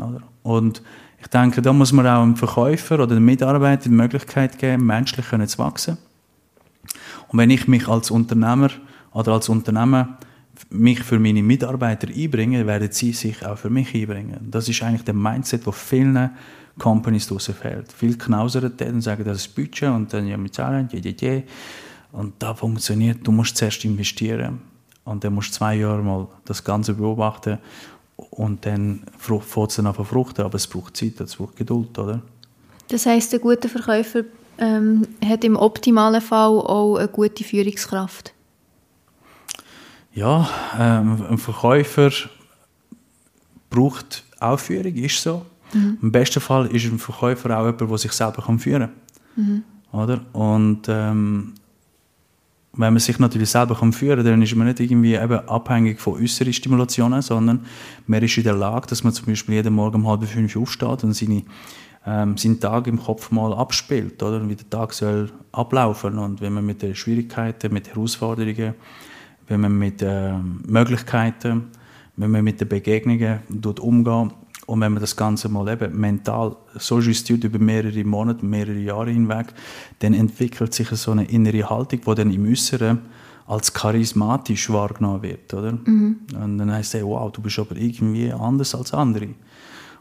Und 0.42 0.82
ich 1.20 1.26
denke, 1.26 1.60
da 1.60 1.72
muss 1.72 1.92
man 1.92 2.06
auch 2.06 2.22
dem 2.22 2.36
Verkäufer 2.36 2.96
oder 2.96 3.14
dem 3.14 3.24
Mitarbeiter 3.24 3.84
die 3.84 3.94
Möglichkeit 3.94 4.58
geben, 4.58 4.86
menschlich 4.86 5.26
zu 5.26 5.58
wachsen. 5.58 5.98
Und 7.28 7.38
wenn 7.38 7.50
ich 7.50 7.68
mich 7.68 7.88
als 7.88 8.10
Unternehmer 8.10 8.70
oder 9.12 9.32
als 9.32 9.48
Unternehmen 9.48 10.16
mich 10.68 11.02
für 11.02 11.18
meine 11.18 11.42
Mitarbeiter 11.42 12.08
einbringe, 12.08 12.66
werden 12.66 12.90
sie 12.90 13.12
sich 13.12 13.44
auch 13.44 13.58
für 13.58 13.70
mich 13.70 13.94
einbringen. 13.94 14.48
Das 14.50 14.68
ist 14.68 14.82
eigentlich 14.82 15.04
der 15.04 15.14
Mindset, 15.14 15.64
der 15.66 15.72
vielen 15.72 16.30
Companies 16.78 17.28
draussen 17.28 17.54
fehlt. 17.54 17.92
Viele 17.92 18.16
knausern 18.16 18.72
und 18.78 19.02
sagen, 19.02 19.24
das 19.24 19.38
ist 19.38 19.54
Budget 19.54 19.90
und 19.90 20.12
dann 20.12 20.26
ja, 20.26 20.38
wir 20.38 20.52
zahlen, 20.52 20.88
je, 20.92 21.00
je, 21.00 21.14
je. 21.18 21.42
Und 22.12 22.34
da 22.38 22.54
funktioniert, 22.54 23.18
du 23.22 23.32
musst 23.32 23.56
zuerst 23.56 23.84
investieren 23.84 24.60
und 25.04 25.22
dann 25.22 25.34
musst 25.34 25.50
du 25.50 25.58
zwei 25.58 25.76
Jahre 25.76 26.02
mal 26.02 26.26
das 26.44 26.62
Ganze 26.64 26.94
beobachten 26.94 27.58
und 28.16 28.66
dann 28.66 29.02
fängt 29.18 29.56
es 29.68 29.76
dann 29.76 29.86
an 29.86 29.94
fruchten, 29.94 30.44
aber 30.44 30.56
es 30.56 30.66
braucht 30.66 30.96
Zeit, 30.96 31.20
es 31.20 31.36
braucht 31.36 31.56
Geduld, 31.56 31.98
oder? 31.98 32.20
Das 32.88 33.06
heißt, 33.06 33.32
ein 33.34 33.40
guter 33.40 33.68
Verkäufer 33.68 34.24
ähm, 34.58 35.06
hat 35.24 35.44
im 35.44 35.56
optimalen 35.56 36.20
Fall 36.20 36.50
auch 36.50 36.96
eine 36.96 37.08
gute 37.08 37.44
Führungskraft? 37.44 38.34
Ja, 40.12 40.48
ähm, 40.78 41.24
ein 41.30 41.38
Verkäufer 41.38 42.10
braucht 43.70 44.24
auch 44.38 44.58
Führung, 44.58 44.94
ist 44.96 45.22
so. 45.22 45.46
Mhm. 45.72 45.98
Im 46.02 46.12
besten 46.12 46.40
Fall 46.40 46.66
ist 46.66 46.84
ein 46.84 46.98
Verkäufer 46.98 47.56
auch 47.56 47.64
jemand, 47.64 47.80
der 47.80 47.98
sich 47.98 48.12
selber 48.12 48.42
führen 48.58 48.80
kann. 48.80 48.90
Mhm. 49.36 49.62
Oder? 49.92 50.20
Und 50.32 50.82
ähm, 50.88 51.54
wenn 52.72 52.92
man 52.92 53.00
sich 53.00 53.18
natürlich 53.18 53.50
selber 53.50 53.74
kann 53.74 53.92
führen 53.92 54.18
kann, 54.18 54.26
dann 54.26 54.42
ist 54.42 54.54
man 54.54 54.68
nicht 54.68 54.80
irgendwie 54.80 55.14
eben 55.14 55.48
abhängig 55.48 56.00
von 56.00 56.22
äußeren 56.22 56.52
Stimulationen, 56.52 57.20
sondern 57.20 57.66
man 58.06 58.22
ist 58.22 58.36
in 58.36 58.44
der 58.44 58.54
Lage, 58.54 58.86
dass 58.86 59.02
man 59.02 59.12
zum 59.12 59.26
Beispiel 59.26 59.56
jeden 59.56 59.74
Morgen 59.74 59.96
um 59.96 60.08
halb 60.08 60.24
fünf 60.24 60.56
aufsteht 60.56 61.02
und 61.02 61.12
seine, 61.14 61.42
ähm, 62.06 62.36
seinen 62.36 62.60
Tag 62.60 62.86
im 62.86 63.02
Kopf 63.02 63.30
mal 63.32 63.52
abspielt, 63.52 64.22
oder? 64.22 64.48
wie 64.48 64.54
der 64.54 64.70
Tag 64.70 64.92
soll 64.92 65.30
ablaufen 65.52 66.16
und 66.18 66.40
wenn 66.40 66.52
man 66.52 66.64
mit 66.64 66.82
den 66.82 66.94
Schwierigkeiten, 66.94 67.72
mit 67.72 67.88
Herausforderungen, 67.88 68.74
wenn 69.48 69.60
man 69.60 69.76
mit 69.76 70.00
äh, 70.00 70.34
Möglichkeiten, 70.66 71.72
wenn 72.16 72.30
man 72.30 72.44
mit 72.44 72.60
den 72.60 72.68
Begegnungen 72.68 73.40
umgeht 73.80 74.32
und 74.70 74.80
wenn 74.80 74.92
man 74.92 75.00
das 75.00 75.16
Ganze 75.16 75.48
mal 75.48 75.68
eben 75.68 75.98
mental 75.98 76.54
so 76.78 77.00
justiert 77.00 77.42
über 77.42 77.58
mehrere 77.58 78.04
Monate, 78.04 78.46
mehrere 78.46 78.78
Jahre 78.78 79.10
hinweg, 79.10 79.46
dann 79.98 80.14
entwickelt 80.14 80.72
sich 80.72 80.88
so 80.90 81.10
eine 81.10 81.24
innere 81.24 81.68
Haltung, 81.68 82.00
die 82.06 82.14
dann 82.14 82.30
im 82.30 82.48
Äußeren 82.48 83.00
als 83.48 83.72
charismatisch 83.72 84.70
wahrgenommen 84.70 85.24
wird. 85.24 85.52
Oder? 85.52 85.72
Mhm. 85.72 86.18
Und 86.40 86.58
dann 86.58 86.72
heißt 86.72 86.94
es, 86.94 87.02
wow, 87.02 87.32
du 87.32 87.42
bist 87.42 87.58
aber 87.58 87.74
irgendwie 87.74 88.30
anders 88.30 88.76
als 88.76 88.94
andere. 88.94 89.30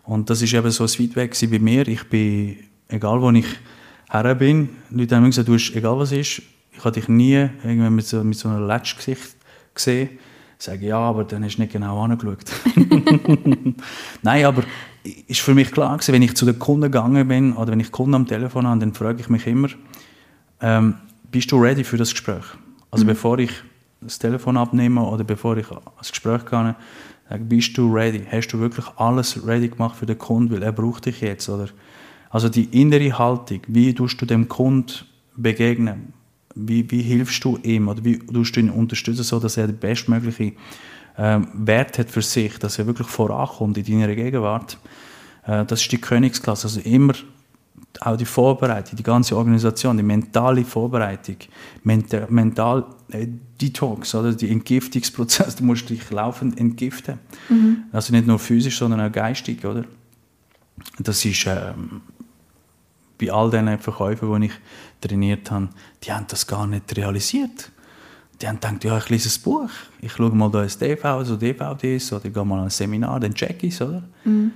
Und 0.03 0.29
das 0.29 0.43
ist 0.43 0.53
eben 0.53 0.69
so 0.69 0.84
ein 0.84 0.89
Feedback 0.89 1.36
bei 1.49 1.58
mir. 1.58 1.88
Ich 1.88 2.03
bin, 2.08 2.58
egal 2.89 3.19
wo 3.23 3.32
ich 3.32 3.47
her 4.12 4.36
bin, 4.36 4.69
Leute 4.91 5.15
haben 5.15 5.25
gesagt, 5.25 5.47
du 5.47 5.53
bist, 5.53 5.75
egal 5.75 5.97
was 5.97 6.12
ist, 6.12 6.43
ich 6.71 6.86
habe 6.86 6.91
dich 6.91 7.08
nie 7.08 7.49
irgendwie 7.63 7.89
mit 7.89 8.05
so, 8.05 8.23
mit 8.23 8.38
so 8.38 8.49
einem 8.49 8.67
Letschgesicht 8.67 9.36
gesehen 9.73 10.10
sage 10.59 10.85
ja, 10.85 10.97
aber 10.97 11.23
dann 11.23 11.43
hast 11.43 11.55
du 11.55 11.61
nicht 11.61 11.73
genau 11.73 12.03
angeschaut. 12.03 12.45
Nein, 14.21 14.45
aber 14.45 14.63
ist 15.27 15.39
für 15.39 15.55
mich 15.55 15.71
klar 15.71 15.97
gewesen, 15.97 16.13
wenn 16.13 16.21
ich 16.21 16.35
zu 16.35 16.45
den 16.45 16.59
Kunden 16.59 16.83
gegangen 16.83 17.27
bin 17.27 17.53
oder 17.53 17.71
wenn 17.71 17.79
ich 17.79 17.91
Kunden 17.91 18.15
am 18.15 18.27
Telefon 18.27 18.67
habe, 18.67 18.79
dann 18.79 18.93
frage 18.93 19.21
ich 19.21 19.29
mich 19.29 19.47
immer, 19.47 19.69
ähm, 20.61 20.95
bist 21.31 21.51
du 21.51 21.61
ready 21.61 21.83
für 21.83 21.97
das 21.97 22.11
Gespräch? 22.11 22.43
Also 22.91 23.05
mhm. 23.05 23.09
bevor 23.09 23.39
ich 23.39 23.51
das 24.01 24.19
Telefon 24.19 24.57
abnehme 24.57 25.01
oder 25.01 25.23
bevor 25.23 25.57
ich 25.57 25.69
ans 25.71 26.11
Gespräch 26.11 26.45
gehe, 26.45 26.75
sage, 27.29 27.43
bist 27.45 27.77
du 27.77 27.93
ready? 27.93 28.25
Hast 28.29 28.49
du 28.49 28.59
wirklich 28.59 28.85
alles 28.97 29.45
ready 29.47 29.69
gemacht 29.69 29.95
für 29.95 30.05
den 30.05 30.17
Kunden, 30.17 30.53
weil 30.53 30.63
er 30.63 30.73
braucht 30.73 31.05
dich 31.05 31.21
jetzt? 31.21 31.47
Oder? 31.47 31.69
Also 32.29 32.49
die 32.49 32.65
innere 32.65 33.17
Haltung, 33.17 33.61
wie 33.67 33.93
tust 33.93 34.21
du 34.21 34.25
dem 34.25 34.49
Kunden 34.49 34.91
begegnen? 35.37 36.13
Wie, 36.67 36.89
wie 36.91 37.01
hilfst 37.01 37.43
du 37.43 37.57
ihm 37.63 37.87
oder 37.87 38.03
wie 38.03 38.19
tust 38.19 38.55
du 38.55 38.59
ihn 38.59 38.69
unterstützen, 38.69 39.23
so 39.23 39.39
dass 39.39 39.57
er 39.57 39.67
den 39.67 39.77
bestmöglichen 39.77 40.53
äh, 41.17 41.39
Wert 41.53 41.97
hat 41.99 42.09
für 42.09 42.21
sich, 42.21 42.57
dass 42.59 42.79
er 42.79 42.87
wirklich 42.87 43.07
vorankommt 43.07 43.77
in 43.77 43.85
deiner 43.85 44.15
Gegenwart. 44.15 44.77
Äh, 45.45 45.65
das 45.65 45.81
ist 45.81 45.91
die 45.91 45.99
Königsklasse. 45.99 46.67
Also 46.67 46.79
immer 46.81 47.13
auch 48.01 48.17
die 48.17 48.25
Vorbereitung, 48.25 48.95
die 48.95 49.03
ganze 49.03 49.35
Organisation, 49.35 49.97
die 49.97 50.03
mentale 50.03 50.63
Vorbereitung, 50.63 51.37
mental, 51.83 52.27
mental 52.29 52.85
äh, 53.11 53.27
Detox 53.59 54.15
oder 54.15 54.33
die 54.33 54.49
Entgiftungsprozess, 54.49 55.55
du 55.57 55.63
musst 55.63 55.89
dich 55.89 56.09
laufend 56.11 56.59
entgiften. 56.59 57.19
Mhm. 57.49 57.83
Also 57.91 58.13
nicht 58.13 58.27
nur 58.27 58.39
physisch, 58.39 58.77
sondern 58.77 59.01
auch 59.01 59.11
geistig, 59.11 59.65
oder? 59.65 59.83
Das 60.97 61.25
ist 61.25 61.45
ähm, 61.45 62.01
bei 63.19 63.31
all 63.31 63.49
diesen 63.49 63.79
Verkäufen, 63.79 64.39
die 64.39 64.47
ich 64.47 64.53
trainiert 65.01 65.51
habe, 65.51 65.69
die 66.03 66.12
haben 66.12 66.25
das 66.27 66.45
gar 66.45 66.67
nicht 66.67 66.95
realisiert. 66.95 67.71
Die 68.41 68.47
haben 68.47 68.59
gedacht, 68.59 68.83
ja, 68.83 68.97
ich 68.97 69.09
lese 69.09 69.29
ein 69.29 69.43
Buch, 69.43 69.69
ich 70.01 70.13
schaue 70.13 70.31
mal 70.31 70.49
da 70.49 70.62
ein 70.62 70.69
TV, 70.69 71.17
also 71.17 71.35
DVDs, 71.35 72.13
oder 72.13 72.25
ich 72.25 72.33
gehe 72.33 72.45
mal 72.45 72.59
an 72.59 72.65
ein 72.65 72.69
Seminar, 72.69 73.19
dann 73.19 73.33
check 73.33 73.63
ich 73.63 73.73
es, 73.73 73.81
oder? 73.81 74.03
Mhm. 74.23 74.51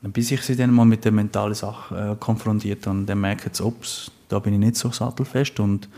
Bis 0.00 0.30
ich 0.30 0.40
sie 0.42 0.56
dann 0.56 0.72
mal 0.72 0.84
mit 0.84 1.04
der 1.04 1.12
mentalen 1.12 1.54
Sache 1.54 2.12
äh, 2.12 2.16
konfrontiert 2.18 2.86
habe, 2.86 3.02
dann 3.04 3.20
merke 3.20 3.50
ich, 3.52 3.60
ups, 3.60 4.10
da 4.28 4.38
bin 4.38 4.54
ich 4.54 4.60
nicht 4.60 4.76
so 4.76 4.90
sattelfest 4.90 5.60
und 5.60 5.88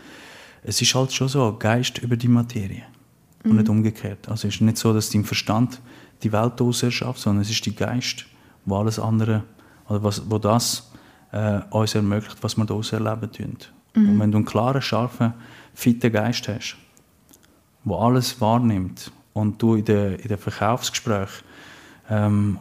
es 0.62 0.80
ist 0.80 0.94
halt 0.94 1.12
schon 1.12 1.28
so, 1.28 1.56
Geist 1.58 1.98
über 1.98 2.16
die 2.16 2.28
Materie 2.28 2.82
mhm. 3.44 3.50
und 3.50 3.56
nicht 3.58 3.68
umgekehrt. 3.68 4.28
Also 4.28 4.48
es 4.48 4.54
ist 4.54 4.60
nicht 4.60 4.78
so, 4.78 4.92
dass 4.92 5.10
dein 5.10 5.24
Verstand 5.24 5.80
die 6.22 6.32
Welt 6.32 6.60
erschafft, 6.60 7.20
sondern 7.20 7.42
es 7.42 7.50
ist 7.50 7.64
die 7.64 7.74
Geist, 7.74 8.26
wo 8.64 8.76
alles 8.76 8.98
andere, 8.98 9.44
oder 9.88 10.02
was, 10.02 10.22
wo 10.28 10.38
das 10.38 10.90
äh, 11.32 11.60
uns 11.70 11.94
ermöglicht, 11.94 12.36
was 12.42 12.56
wir 12.56 12.64
daraus 12.64 12.92
erleben 12.92 13.30
tun. 13.32 13.56
Mhm. 13.94 14.10
Und 14.10 14.20
wenn 14.20 14.30
du 14.30 14.38
einen 14.38 14.44
klaren, 14.44 14.82
scharfen, 14.82 15.32
fitten 15.74 16.12
Geist 16.12 16.48
hast, 16.48 16.76
der 17.84 17.96
alles 17.96 18.40
wahrnimmt 18.40 19.10
und 19.32 19.60
du 19.60 19.74
in 19.74 19.84
den, 19.84 20.16
in 20.16 20.28
den 20.28 20.38
Verkaufsgesprächen 20.38 21.44
ähm, 22.08 22.58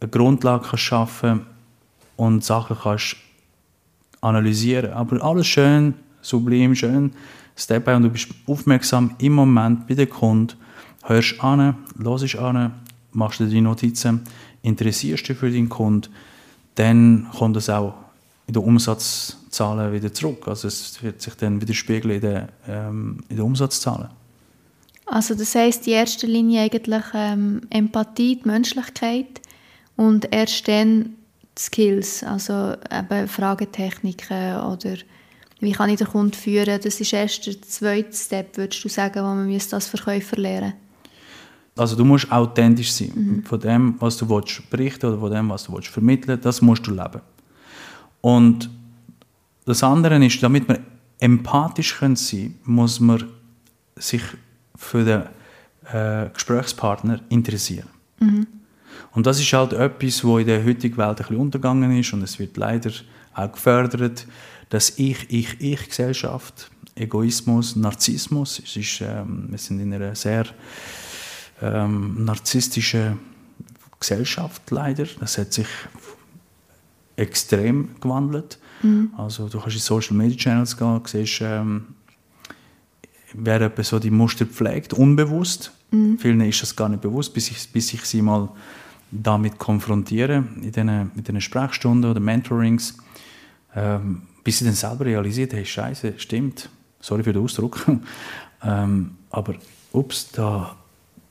eine 0.00 0.10
Grundlage 0.10 0.64
kannst 0.68 0.84
schaffen 0.84 1.46
und 2.16 2.44
Sachen 2.44 2.76
kannst 2.80 3.16
analysieren. 4.20 4.92
Aber 4.92 5.22
alles 5.22 5.46
schön, 5.46 5.94
sublim, 6.20 6.74
schön, 6.74 7.12
Step 7.56 7.84
by 7.84 7.92
und 7.92 8.04
du 8.04 8.10
bist 8.10 8.28
aufmerksam 8.46 9.14
im 9.18 9.34
Moment 9.34 9.86
bei 9.86 9.94
den 9.94 10.08
Kunden, 10.08 10.56
hörst 11.02 11.42
an, 11.42 11.76
hörst 11.96 12.36
an, 12.36 12.72
machst 13.12 13.40
dir 13.40 13.46
die 13.46 13.60
Notizen, 13.60 14.22
interessierst 14.62 15.28
dich 15.28 15.36
für 15.36 15.50
deinen 15.50 15.68
Kunden, 15.68 16.10
dann 16.76 17.28
kommt 17.36 17.56
es 17.56 17.68
auch 17.68 17.94
in 18.46 18.54
den 18.54 18.62
Umsatzzahlen 19.52 19.92
wieder 19.92 20.12
zurück. 20.12 20.48
Also 20.48 20.68
es 20.68 21.02
wird 21.02 21.20
sich 21.20 21.34
dann 21.34 21.60
wieder 21.60 21.74
spiegeln 21.74 22.14
in 22.14 22.20
den, 22.20 22.48
ähm, 22.66 23.18
in 23.28 23.36
den 23.36 23.44
Umsatzzahlen. 23.44 24.08
Also 25.06 25.34
das 25.34 25.54
heißt 25.54 25.86
in 25.86 25.92
erster 25.92 26.26
Linie 26.26 26.62
eigentlich 26.62 27.04
ähm, 27.12 27.60
Empathie, 27.68 28.36
die 28.36 28.48
Menschlichkeit 28.48 29.40
und 29.96 30.32
erst 30.32 30.66
dann 30.68 31.16
die 31.58 31.60
Skills, 31.60 32.24
also 32.24 32.74
eben 32.90 33.28
Fragetechniken 33.28 34.56
oder 34.56 34.96
wie 35.60 35.72
kann 35.72 35.90
ich 35.90 35.98
den 35.98 36.08
Kunden 36.08 36.32
führen, 36.32 36.80
das 36.82 36.98
ist 37.00 37.12
erst 37.12 37.46
der 37.46 37.60
zweite 37.60 38.16
Step, 38.16 38.56
würdest 38.56 38.82
du 38.82 38.88
sagen, 38.88 39.20
wo 39.20 39.28
man 39.28 39.52
als 39.52 39.86
Verkäufer 39.86 40.36
lernen 40.36 40.74
also 41.74 41.96
du 41.96 42.04
musst 42.04 42.30
authentisch 42.30 42.92
sein. 42.92 43.12
Mhm. 43.14 43.44
Von 43.44 43.58
dem, 43.58 43.94
was 43.98 44.18
du 44.18 44.28
willst 44.28 44.68
berichten 44.68 45.06
oder 45.06 45.18
von 45.18 45.30
dem, 45.32 45.48
was 45.48 45.64
du 45.64 45.72
willst 45.72 45.88
vermitteln, 45.88 46.38
das 46.38 46.60
musst 46.60 46.86
du 46.86 46.90
leben. 46.90 47.22
Und 48.20 48.68
das 49.64 49.82
andere 49.82 50.24
ist, 50.24 50.42
damit 50.42 50.68
wir 50.68 50.80
empathisch 51.18 51.98
sein 51.98 52.16
können, 52.16 52.58
muss 52.64 53.00
man 53.00 53.24
sich 53.96 54.22
für 54.74 55.04
den 55.04 55.22
äh, 55.92 56.30
Gesprächspartner 56.30 57.20
interessieren. 57.28 57.88
Mhm. 58.18 58.46
Und 59.12 59.26
das 59.26 59.40
ist 59.40 59.52
halt 59.52 59.72
etwas, 59.72 60.24
was 60.24 60.40
in 60.40 60.46
der 60.46 60.64
heutigen 60.64 60.96
Welt 60.96 61.08
ein 61.08 61.16
bisschen 61.16 61.36
untergegangen 61.36 61.98
ist 61.98 62.12
und 62.12 62.22
es 62.22 62.38
wird 62.38 62.56
leider 62.56 62.90
auch 63.34 63.52
gefördert, 63.52 64.26
dass 64.70 64.98
Ich, 64.98 65.30
Ich, 65.30 65.60
Ich-Gesellschaft, 65.60 66.70
Egoismus, 66.94 67.76
Narzissmus, 67.76 68.60
es 68.64 68.76
ist, 68.76 69.00
ähm, 69.00 69.46
wir 69.50 69.58
sind 69.58 69.80
in 69.80 69.92
einer 69.94 70.14
sehr 70.14 70.46
ähm, 71.60 72.24
narzisstische 72.24 73.16
Gesellschaft 73.98 74.62
leider. 74.70 75.06
Das 75.20 75.38
hat 75.38 75.52
sich 75.52 75.68
extrem 77.16 77.90
gewandelt. 78.00 78.58
Mhm. 78.82 79.10
Also 79.16 79.48
du 79.48 79.58
kannst 79.60 79.76
in 79.76 79.80
Social 79.80 80.16
Media 80.16 80.36
Channels 80.36 80.76
gehen, 80.76 81.00
siehst, 81.04 81.40
ähm, 81.42 81.86
wer 83.34 83.72
so 83.82 83.98
die 83.98 84.10
Muster 84.10 84.46
pflegt, 84.46 84.92
unbewusst. 84.92 85.72
Mhm. 85.90 86.18
Vielen 86.18 86.40
ist 86.42 86.62
das 86.62 86.76
gar 86.76 86.88
nicht 86.88 87.02
bewusst, 87.02 87.32
bis 87.34 87.50
ich, 87.50 87.72
bis 87.72 87.92
ich 87.92 88.02
sie 88.02 88.22
mal 88.22 88.48
damit 89.10 89.58
konfrontiere 89.58 90.44
in 90.56 90.72
diesen, 90.72 90.88
in 90.88 91.10
diesen 91.24 91.40
Sprechstunden 91.40 92.10
oder 92.10 92.20
Mentorings, 92.20 92.96
ähm, 93.74 94.22
bis 94.42 94.58
sie 94.58 94.64
dann 94.64 94.74
selber 94.74 95.04
realisiert, 95.04 95.52
hey, 95.52 95.64
Scheiße, 95.64 96.14
stimmt, 96.16 96.68
sorry 97.00 97.22
für 97.22 97.32
den 97.32 97.42
Ausdruck, 97.42 97.86
ähm, 98.62 99.12
aber 99.30 99.54
ups, 99.92 100.30
da 100.32 100.76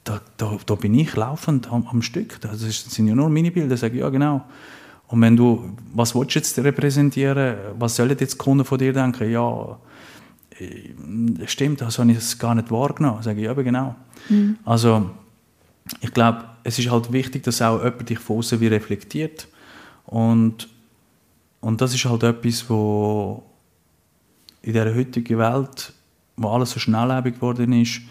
da, 0.03 0.19
da, 0.37 0.57
da 0.65 0.75
bin 0.75 0.95
ich 0.95 1.15
laufend 1.15 1.71
am, 1.71 1.87
am 1.87 2.01
Stück. 2.01 2.39
Das 2.41 2.59
sind 2.59 3.07
ja 3.07 3.15
nur 3.15 3.29
meine 3.29 3.51
Bilder. 3.51 3.77
Sage 3.77 3.95
ich, 3.95 4.01
ja, 4.01 4.09
genau. 4.09 4.43
Und 5.11 5.21
wenn 5.21 5.35
du, 5.35 5.75
was 5.93 6.15
willst 6.15 6.35
du 6.35 6.39
jetzt 6.39 6.57
repräsentieren? 6.57 7.57
Was 7.77 7.97
sollen 7.97 8.17
jetzt 8.17 8.33
die 8.33 8.37
Kunden 8.37 8.63
von 8.63 8.79
dir 8.79 8.93
denken? 8.93 9.29
Ja, 9.29 9.77
äh, 10.57 11.47
stimmt, 11.47 11.81
das 11.81 11.99
habe 11.99 12.11
ich 12.11 12.39
gar 12.39 12.55
nicht 12.55 12.71
wahrgenommen. 12.71 13.21
Sage 13.21 13.39
ich, 13.39 13.45
ja, 13.45 13.51
aber 13.51 13.63
genau. 13.63 13.95
Mhm. 14.29 14.57
Also, 14.63 15.09
ich 15.99 16.13
glaube, 16.13 16.45
es 16.63 16.79
ist 16.79 16.89
halt 16.89 17.11
wichtig, 17.11 17.43
dass 17.43 17.61
auch 17.61 17.83
jemand 17.83 18.09
dich 18.09 18.19
von 18.19 18.37
außen 18.37 18.59
wie 18.61 18.67
reflektiert. 18.67 19.47
Und, 20.05 20.69
und 21.59 21.81
das 21.81 21.93
ist 21.93 22.05
halt 22.05 22.23
etwas, 22.23 22.69
wo 22.69 23.43
in 24.61 24.73
dieser 24.73 24.95
heutigen 24.95 25.37
Welt, 25.37 25.93
wo 26.37 26.49
alles 26.49 26.71
so 26.71 26.79
schnelllebig 26.79 27.35
geworden 27.35 27.73
ist, 27.73 28.01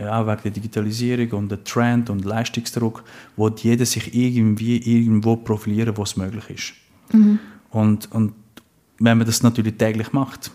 auch 0.00 0.26
wegen 0.26 0.42
der 0.42 0.50
Digitalisierung 0.52 1.30
und 1.32 1.48
der 1.50 1.64
Trend 1.64 2.10
und 2.10 2.24
Leistungsdruck, 2.24 3.04
wo 3.36 3.48
jeder 3.48 3.84
sich 3.84 4.14
irgendwie 4.14 4.78
irgendwo 4.78 5.36
profilieren, 5.36 5.96
wo 5.96 6.02
es 6.02 6.16
möglich 6.16 6.44
ist. 6.50 6.72
Mhm. 7.14 7.38
Und, 7.70 8.10
und 8.12 8.32
wenn 8.98 9.18
man 9.18 9.26
das 9.26 9.42
natürlich 9.42 9.76
täglich 9.76 10.12
macht, 10.12 10.50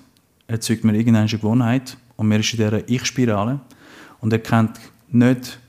erzeugt 0.48 0.84
man 0.84 0.96
irgendeine 0.96 1.28
Gewohnheit 1.28 1.98
und 2.16 2.28
man 2.28 2.40
ist 2.40 2.54
in 2.54 2.58
dieser 2.58 2.88
Ich-Spirale 2.90 3.60
und 4.22 4.34
erkennt 4.34 4.80
nicht, 5.10 5.60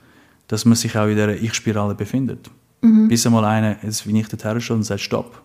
dass 0.49 0.65
man 0.65 0.77
sich 0.77 0.97
auch 0.97 1.07
in 1.07 1.17
dieser 1.17 1.35
Ich-Spirale 1.35 1.95
befindet. 1.95 2.51
Mhm. 2.83 3.09
Bis 3.09 3.27
einmal 3.27 3.45
einer, 3.45 3.77
jetzt 3.83 4.07
wie 4.07 4.19
ich 4.19 4.29
dorthin 4.29 4.61
schon 4.61 4.79
und 4.79 4.83
sagt 4.85 5.01
Stopp. 5.01 5.43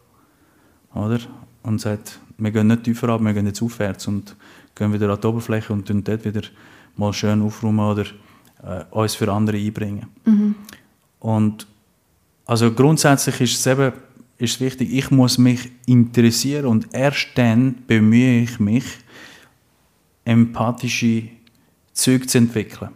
Oder? 0.93 1.19
Und 1.63 1.79
sagt, 1.79 2.19
wir 2.37 2.51
gehen 2.51 2.67
nicht 2.67 2.83
tiefer 2.83 3.09
ab, 3.09 3.21
wir 3.21 3.33
gehen 3.33 3.45
jetzt 3.45 3.61
aufwärts 3.61 4.07
und 4.07 4.35
gehen 4.75 4.93
wieder 4.93 5.09
an 5.09 5.19
die 5.21 5.27
Oberfläche 5.27 5.71
und 5.73 5.87
tun 5.87 6.03
dort 6.03 6.25
wieder 6.25 6.41
mal 6.95 7.13
schön 7.13 7.41
aufräumen 7.41 7.79
oder 7.79 8.05
äh, 8.63 8.83
uns 8.91 9.15
für 9.15 9.31
andere 9.31 9.57
einbringen. 9.57 10.07
Mhm. 10.25 10.55
Und 11.19 11.67
also 12.45 12.71
grundsätzlich 12.71 13.41
ist 13.41 13.59
es 13.59 13.67
eben 13.67 13.93
ist 14.37 14.59
wichtig, 14.59 14.91
ich 14.91 15.11
muss 15.11 15.37
mich 15.37 15.69
interessieren 15.85 16.65
und 16.65 16.93
erst 16.93 17.27
dann 17.35 17.75
bemühe 17.85 18.41
ich 18.41 18.59
mich, 18.59 18.85
empathische 20.25 21.29
Züge 21.93 22.25
zu 22.25 22.39
entwickeln. 22.39 22.89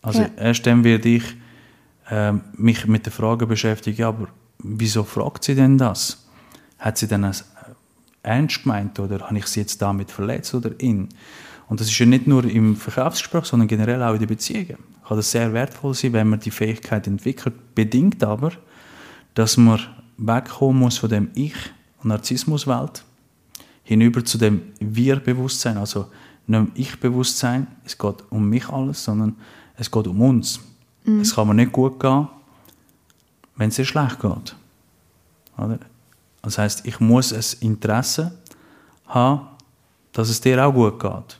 Also 0.00 0.22
ja. 0.22 0.30
erst 0.36 0.64
dann 0.66 0.84
werde 0.84 1.08
ich 1.08 1.24
äh, 2.08 2.32
mich 2.56 2.86
mit 2.86 3.04
der 3.06 3.12
Frage 3.12 3.46
beschäftigen, 3.46 4.04
aber 4.04 4.28
wieso 4.58 5.02
fragt 5.02 5.44
sie 5.44 5.56
denn 5.56 5.76
das? 5.76 6.24
Hat 6.78 6.98
sie 6.98 7.08
denn 7.08 7.22
das 7.22 7.44
ernst 8.22 8.62
gemeint 8.62 8.98
oder 9.00 9.20
habe 9.20 9.38
ich 9.38 9.46
sie 9.46 9.60
jetzt 9.60 9.82
damit 9.82 10.10
verletzt 10.10 10.54
oder 10.54 10.70
ihn? 10.80 11.08
Und 11.72 11.80
das 11.80 11.88
ist 11.88 11.98
ja 11.98 12.04
nicht 12.04 12.26
nur 12.26 12.44
im 12.44 12.76
Verkaufsgespräch, 12.76 13.46
sondern 13.46 13.66
generell 13.66 14.02
auch 14.02 14.12
in 14.12 14.18
den 14.18 14.28
Beziehungen. 14.28 14.76
Kann 15.08 15.16
das 15.16 15.30
sehr 15.30 15.54
wertvoll 15.54 15.94
sein, 15.94 16.12
wenn 16.12 16.28
man 16.28 16.38
die 16.38 16.50
Fähigkeit 16.50 17.06
entwickelt, 17.06 17.74
bedingt 17.74 18.22
aber, 18.22 18.52
dass 19.32 19.56
man 19.56 19.80
wegkommen 20.18 20.78
muss 20.78 20.98
von 20.98 21.08
dem 21.08 21.30
Ich- 21.34 21.72
und 22.02 22.08
Narzissmuswelt 22.08 23.04
hinüber 23.84 24.22
zu 24.22 24.36
dem 24.36 24.60
Wir-Bewusstsein, 24.80 25.78
also 25.78 26.10
nicht 26.46 26.72
Ich-Bewusstsein, 26.74 27.66
es 27.86 27.96
geht 27.96 28.16
um 28.28 28.50
mich 28.50 28.68
alles, 28.68 29.02
sondern 29.02 29.36
es 29.78 29.90
geht 29.90 30.06
um 30.06 30.20
uns. 30.20 30.60
Mhm. 31.04 31.20
Es 31.20 31.34
kann 31.34 31.48
mir 31.48 31.54
nicht 31.54 31.72
gut 31.72 31.98
gehen, 31.98 32.28
wenn 33.56 33.70
es 33.70 33.76
dir 33.76 33.86
schlecht 33.86 34.20
geht. 34.20 34.54
Oder? 35.56 35.78
Das 36.42 36.58
heißt, 36.58 36.84
ich 36.84 37.00
muss 37.00 37.32
ein 37.32 37.66
Interesse 37.66 38.36
haben, 39.06 39.46
dass 40.12 40.28
es 40.28 40.38
dir 40.38 40.62
auch 40.62 40.74
gut 40.74 41.00
geht. 41.00 41.38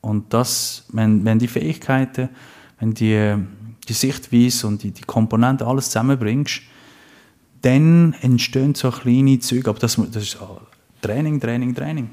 Und 0.00 0.32
das, 0.32 0.84
wenn, 0.92 1.24
wenn 1.24 1.38
die 1.38 1.48
Fähigkeiten, 1.48 2.30
wenn 2.78 2.94
die, 2.94 3.36
die 3.88 3.92
Sichtweise 3.92 4.66
und 4.66 4.82
die, 4.82 4.90
die 4.90 5.02
Komponenten 5.02 5.66
alles 5.66 5.86
zusammenbringst, 5.86 6.62
dann 7.62 8.14
entstehen 8.22 8.74
so 8.74 8.90
kleine 8.90 9.38
Züge. 9.38 9.68
Aber 9.68 9.78
das, 9.78 9.96
das 9.96 10.22
ist 10.22 10.38
Training, 11.02 11.40
Training, 11.40 11.74
Training. 11.74 12.10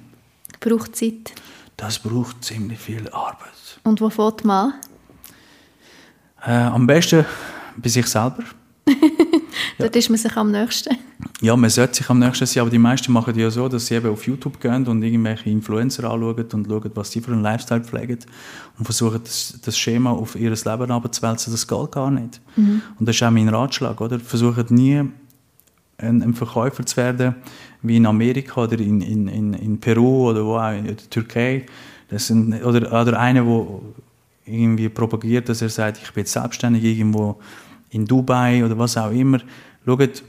Braucht 0.59 0.95
Zeit. 0.95 1.33
Das 1.77 1.99
braucht 1.99 2.43
ziemlich 2.43 2.79
viel 2.79 3.07
Arbeit. 3.09 3.79
Und 3.83 4.01
wo 4.01 4.09
fängt 4.09 4.43
man 4.43 4.73
an? 4.73 4.79
Äh, 6.45 6.73
am 6.73 6.87
besten 6.87 7.25
bei 7.77 7.89
sich 7.89 8.07
selber. 8.07 8.43
Dort 9.77 9.95
ja. 9.95 9.99
ist 9.99 10.09
man 10.09 10.17
sich 10.17 10.35
am 10.35 10.51
nächsten. 10.51 10.97
Ja, 11.39 11.55
man 11.55 11.69
sollte 11.69 11.97
sich 11.97 12.09
am 12.09 12.17
nächsten 12.17 12.47
sein, 12.47 12.61
aber 12.61 12.71
die 12.71 12.79
meisten 12.79 13.13
machen 13.13 13.37
ja 13.37 13.51
so, 13.51 13.67
dass 13.67 13.85
sie 13.85 13.95
eben 13.95 14.09
auf 14.09 14.25
YouTube 14.25 14.59
gehen 14.59 14.87
und 14.87 15.03
irgendwelche 15.03 15.51
Influencer 15.51 16.09
anschauen 16.09 16.47
und 16.51 16.67
schauen, 16.67 16.91
was 16.95 17.11
sie 17.11 17.21
für 17.21 17.31
einen 17.31 17.43
Lifestyle 17.43 17.83
pflegen 17.83 18.17
und 18.79 18.85
versuchen, 18.85 19.21
das, 19.23 19.59
das 19.63 19.77
Schema 19.77 20.09
auf 20.09 20.35
ihr 20.35 20.49
Leben 20.49 20.91
abzuwälzen. 20.91 21.53
Das 21.53 21.67
geht 21.67 21.91
gar 21.91 22.09
nicht. 22.09 22.41
Mhm. 22.55 22.81
Und 22.99 23.07
das 23.07 23.15
ist 23.15 23.23
auch 23.23 23.29
mein 23.29 23.49
Ratschlag, 23.49 24.01
oder? 24.01 24.19
Versucht 24.19 24.71
nie 24.71 25.03
ein, 25.99 26.23
ein, 26.23 26.33
Verkäufer 26.33 26.83
zu 26.83 26.97
werden, 26.97 27.35
wie 27.83 27.97
in 27.97 28.07
Amerika 28.07 28.63
oder 28.63 28.79
in, 28.79 29.01
in, 29.01 29.27
in, 29.27 29.53
in 29.53 29.79
Peru 29.79 30.31
oder 30.31 30.43
wo 30.43 30.57
auch, 30.57 30.71
in 30.71 30.85
der 30.85 30.97
Türkei. 30.97 31.67
Das 32.09 32.27
sind, 32.27 32.63
oder, 32.63 32.99
oder 32.99 33.19
einer, 33.19 33.43
der 33.43 33.67
irgendwie 34.45 34.89
propagiert, 34.89 35.49
dass 35.49 35.61
er 35.61 35.69
sagt, 35.69 35.99
ich 36.01 36.11
bin 36.13 36.25
selbstständig 36.25 36.83
irgendwo 36.83 37.39
in 37.91 38.05
Dubai 38.05 38.65
oder 38.65 38.77
was 38.77 38.97
auch 38.97 39.11
immer. 39.11 39.39
Schaut, 39.85 40.23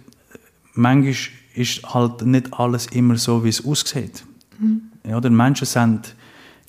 manchmal 0.78 1.14
ist 1.54 1.82
halt 1.92 2.22
nicht 2.22 2.54
alles 2.54 2.86
immer 2.86 3.16
so, 3.16 3.44
wie 3.44 3.48
es 3.48 3.64
aussieht. 3.64 4.24
Mhm. 4.58 4.82
Ja, 5.08 5.20
die 5.20 5.30
Menschen 5.30 5.66
sehen 5.66 6.00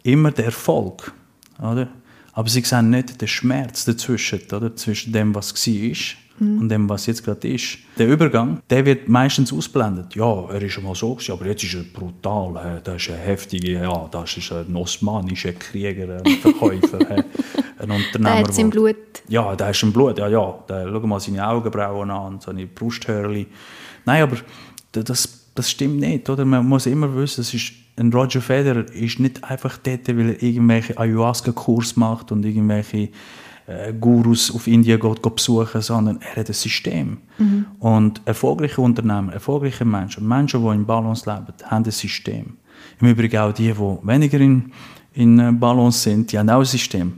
immer 0.04 0.32
den 0.32 0.46
Erfolg, 0.46 1.14
oder? 1.60 1.88
aber 2.34 2.50
sie 2.50 2.62
sehen 2.62 2.90
nicht 2.90 3.22
den 3.22 3.28
Schmerz 3.28 3.86
dazwischen, 3.86 4.42
oder? 4.52 4.76
zwischen 4.76 5.14
dem, 5.14 5.36
was 5.36 5.54
war 5.54 6.46
mhm. 6.46 6.60
und 6.60 6.70
dem, 6.70 6.90
was 6.90 7.06
jetzt 7.06 7.24
gerade 7.24 7.48
ist. 7.48 7.80
Der 7.98 8.08
Übergang, 8.08 8.62
der 8.70 8.86
wird 8.86 9.10
meistens 9.10 9.52
ausblendet. 9.54 10.16
Ja, 10.16 10.50
er 10.50 10.62
ist 10.62 10.82
mal 10.82 10.96
so 10.96 11.18
aber 11.30 11.46
jetzt 11.46 11.64
ist 11.64 11.76
er 11.76 11.84
brutal. 11.84 12.82
Das 12.84 12.96
ist 12.96 13.12
ein 13.12 13.20
heftiger, 13.20 13.84
ja, 13.84 14.08
das 14.10 14.38
ist 14.38 14.52
ein 14.52 14.76
osmanischer 14.76 15.54
Krieger, 15.54 16.22
ein 16.24 16.38
Verkäufer, 16.38 17.00
ein 17.78 17.92
Unternehmer. 17.92 18.36
Der 18.36 18.48
hat 18.48 18.58
im 18.58 18.70
Blut. 18.70 18.96
Ja, 19.28 19.56
der 19.56 19.70
ist 19.70 19.84
im 19.84 19.92
Blut, 19.92 20.18
ja, 20.18 20.28
ja. 20.28 20.64
Der, 20.68 20.88
schau 20.90 21.00
mal 21.02 21.20
seine 21.20 21.48
Augenbrauen 21.48 22.10
an, 22.10 22.40
seine 22.40 22.66
Brusthörli. 22.66 23.48
Nein, 24.10 24.24
aber 24.24 24.38
das, 24.92 25.52
das 25.54 25.70
stimmt 25.70 26.00
nicht, 26.00 26.28
oder? 26.32 26.44
Man 26.44 26.68
muss 26.68 26.88
immer 26.88 27.16
wissen, 27.16 27.42
das 27.42 27.54
ist 27.54 27.74
ein 27.96 28.12
Roger 28.12 28.42
Federer 28.42 28.92
ist 28.92 29.20
nicht 29.20 29.44
einfach 29.44 29.78
dort, 29.78 30.08
weil 30.08 30.30
er 30.30 30.42
irgendwelche 30.42 30.98
Ayahuasca-Kurs 30.98 31.96
macht 31.96 32.32
und 32.32 32.44
irgendwelche 32.44 33.10
äh, 33.68 33.94
Gurus 33.94 34.50
auf 34.50 34.66
Indien 34.66 35.00
geht, 35.00 35.22
geht 35.22 35.36
besuchen, 35.36 35.82
sondern 35.82 36.20
er 36.22 36.38
hat 36.38 36.48
ein 36.48 36.54
System. 36.54 37.18
Mhm. 37.38 37.66
Und 37.78 38.22
erfolgreiche 38.26 38.82
Unternehmer, 38.82 39.34
erfolgreiche 39.34 39.86
Menschen, 39.86 40.28
Menschen, 40.28 40.64
die 40.64 40.70
in 40.70 40.88
Balance 40.88 41.30
leben, 41.30 41.54
haben 41.66 41.86
ein 41.86 41.92
System. 41.92 42.58
Im 43.00 43.08
Übrigen 43.10 43.38
auch 43.38 43.54
die, 43.54 43.72
die 43.72 43.78
weniger 43.78 44.40
in, 44.40 44.72
in 45.14 45.38
äh, 45.38 45.52
Balance 45.52 46.00
sind, 46.00 46.32
die 46.32 46.40
haben 46.40 46.50
auch 46.50 46.60
ein 46.62 46.66
System. 46.66 47.14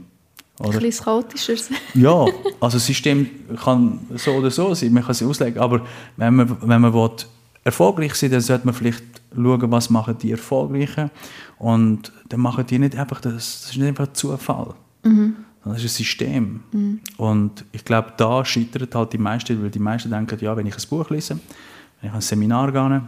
Oder? 0.58 0.74
Ein 0.74 0.80
bisschen 0.80 1.04
chaotischer. 1.04 1.54
ja, 1.94 2.26
also 2.60 2.76
das 2.76 2.86
System 2.86 3.28
kann 3.62 4.00
so 4.14 4.32
oder 4.32 4.50
so 4.50 4.74
sein, 4.74 4.92
man 4.92 5.02
kann 5.02 5.12
es 5.12 5.22
auslegen, 5.22 5.60
aber 5.60 5.86
wenn 6.16 6.34
man, 6.34 6.56
wenn 6.60 6.80
man 6.80 6.92
will, 6.92 7.10
erfolgreich 7.64 8.14
sein 8.14 8.30
dann 8.30 8.40
sollte 8.40 8.66
man 8.66 8.74
vielleicht 8.74 9.04
schauen, 9.34 9.70
was 9.70 9.88
machen 9.88 10.16
die 10.18 10.32
Erfolgreichen 10.32 11.10
und 11.58 12.12
dann 12.28 12.40
machen 12.40 12.66
die 12.66 12.78
nicht 12.78 12.96
einfach, 12.96 13.20
das, 13.20 13.62
das 13.62 13.70
ist 13.70 13.76
nicht 13.76 13.88
einfach 13.88 14.12
Zufall. 14.12 14.74
Mhm. 15.04 15.36
Das 15.64 15.76
ist 15.76 15.84
ein 15.84 15.88
System. 15.88 16.60
Mhm. 16.72 17.00
Und 17.18 17.64
ich 17.70 17.84
glaube, 17.84 18.12
da 18.16 18.44
scheitert 18.44 18.94
halt 18.94 19.12
die 19.12 19.18
meisten, 19.18 19.62
weil 19.62 19.70
die 19.70 19.78
meisten 19.78 20.10
denken, 20.10 20.38
ja, 20.40 20.56
wenn 20.56 20.66
ich 20.66 20.74
ein 20.74 20.88
Buch 20.90 21.08
lese, 21.10 21.38
wenn 22.00 22.10
ich 22.10 22.14
ein 22.14 22.20
Seminar 22.20 22.72
gehe, 22.72 23.02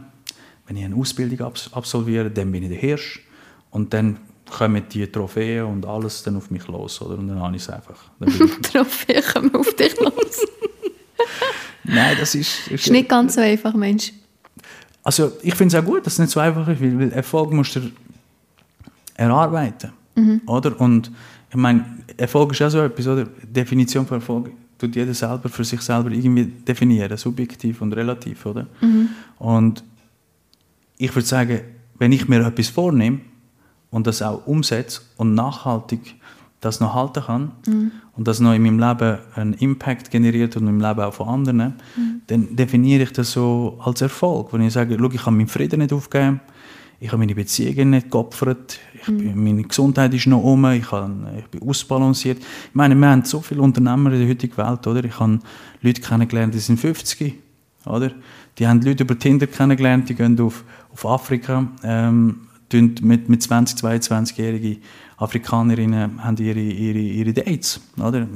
wenn 0.67 0.77
ich 0.77 0.85
eine 0.85 0.95
Ausbildung 0.95 1.53
absolviere, 1.73 2.31
dann 2.31 2.53
bin 2.53 2.63
ich 2.63 2.69
der 2.69 2.79
Hirsch. 2.79 3.21
Und 3.71 3.93
dann 3.93 4.19
kommen 4.51 4.83
die 4.89 5.07
Trophäen 5.07 5.65
und 5.65 5.87
alles 5.87 6.23
dann 6.23 6.37
auf 6.37 6.51
mich 6.51 6.67
los. 6.67 7.01
Oder? 7.01 7.19
Und 7.19 7.29
dann 7.29 7.41
habe 7.41 7.57
ich 7.57 7.63
es 7.63 7.71
einfach. 7.71 8.11
Trophäen 8.63 9.23
kommen 9.23 9.55
auf 9.55 9.75
dich 9.75 9.99
los? 10.01 10.47
Nein, 11.85 12.17
das 12.19 12.35
ist... 12.35 12.71
Das 12.71 12.81
ist 12.81 12.91
nicht 12.91 13.09
ganz 13.09 13.35
so 13.35 13.41
einfach, 13.41 13.75
Mensch. 13.75 14.13
Also 15.03 15.33
ich 15.43 15.55
finde 15.55 15.77
es 15.77 15.83
auch 15.83 15.87
gut, 15.87 16.07
dass 16.07 16.15
es 16.15 16.19
nicht 16.19 16.31
so 16.31 16.41
einfach 16.41 16.67
ist, 16.67 16.81
weil 16.81 17.13
Erfolg 17.13 17.53
musst 17.53 17.77
du 17.77 17.91
erarbeiten. 19.15 19.93
Mhm. 20.15 20.41
Oder? 20.47 20.81
Und 20.81 21.11
ich 21.51 21.57
meine, 21.57 21.85
Erfolg 22.17 22.53
ist 22.53 22.63
auch 22.63 22.71
so 22.71 22.81
etwas, 22.81 23.07
oder? 23.07 23.25
Die 23.25 23.53
Definition 23.53 24.07
von 24.07 24.19
Erfolg 24.19 24.51
tut 24.79 24.97
jeder 24.97 25.15
selber 25.15 25.49
für 25.49 25.65
sich 25.65 25.81
selber 25.83 26.11
irgendwie 26.11 26.45
definieren, 26.45 27.17
subjektiv 27.17 27.81
und 27.83 27.93
relativ, 27.93 28.47
oder? 28.47 28.67
Mhm. 28.81 29.11
Und 29.39 29.85
ich 30.97 31.15
würde 31.15 31.27
sagen, 31.27 31.61
wenn 31.99 32.13
ich 32.13 32.27
mir 32.29 32.45
etwas 32.45 32.69
vornehme 32.69 33.21
und 33.95 34.09
das 34.09 34.23
auch 34.23 34.45
umsetze 34.47 35.03
und 35.17 35.35
nachhaltig 35.35 36.17
das 36.61 36.81
noch 36.81 36.95
halten 36.95 37.23
kann 37.23 37.53
mhm. 37.67 37.93
und 38.17 38.27
das 38.27 38.41
noch 38.41 38.53
in 38.53 38.63
meinem 38.63 38.81
Leben 38.81 39.19
einen 39.37 39.55
Impact 39.55 40.11
generiert 40.11 40.57
und 40.57 40.67
im 40.67 40.81
Leben 40.81 41.01
auch 41.01 41.15
von 41.15 41.29
anderen, 41.29 41.75
mhm. 41.95 42.23
dann 42.27 42.57
definiere 42.57 43.05
ich 43.05 43.13
das 43.13 43.31
so 43.31 43.79
als 43.85 44.01
Erfolg. 44.01 44.53
Wenn 44.53 44.63
ich 44.63 44.73
sage, 44.73 44.97
schau, 44.99 45.11
ich 45.11 45.23
kann 45.23 45.37
meinen 45.37 45.47
Frieden 45.47 45.79
nicht 45.79 45.93
aufgeben, 45.93 46.41
ich 46.99 47.09
habe 47.09 47.19
meine 47.19 47.37
Beziehungen 47.37 47.91
nicht 47.91 48.11
geopfert, 48.11 48.81
mhm. 49.07 49.19
bin, 49.19 49.45
meine 49.45 49.63
Gesundheit 49.63 50.13
ist 50.13 50.27
noch 50.27 50.43
um, 50.43 50.65
ich, 50.73 50.91
habe, 50.91 51.13
ich 51.39 51.47
bin 51.47 51.69
ausbalanciert. 51.69 52.39
Ich 52.39 52.75
meine, 52.75 52.97
wir 52.97 53.09
haben 53.09 53.25
so 53.25 53.41
viele 53.43 53.63
Unternehmer 53.63 54.11
in 54.13 54.21
der 54.21 54.29
heutigen 54.29 54.57
Welt, 54.57 54.87
oder? 54.89 55.05
Ich 55.05 55.21
habe 55.21 55.39
Leute 55.83 56.01
kennengelernt, 56.01 56.53
die 56.53 56.59
sind 56.59 56.81
50, 56.81 57.35
oder? 57.87 58.11
Die 58.59 58.67
haben 58.67 58.81
Leute 58.81 59.05
über 59.05 59.17
Tinder 59.17 59.47
kennengelernt, 59.47 60.09
die 60.09 60.17
gehen 60.17 60.41
auf, 60.41 60.65
auf 60.93 61.07
Afrika, 61.07 61.69
ähm, 61.85 62.49
mit, 62.83 63.29
mit 63.29 63.43
20, 63.43 63.79
22-jährigen 63.79 64.79
Afrikanerinnen 65.17 66.23
haben 66.23 66.37
ihre, 66.39 66.61
ihre, 66.61 66.99
ihre 66.99 67.33
Dates, 67.33 67.81
oder? 67.99 68.27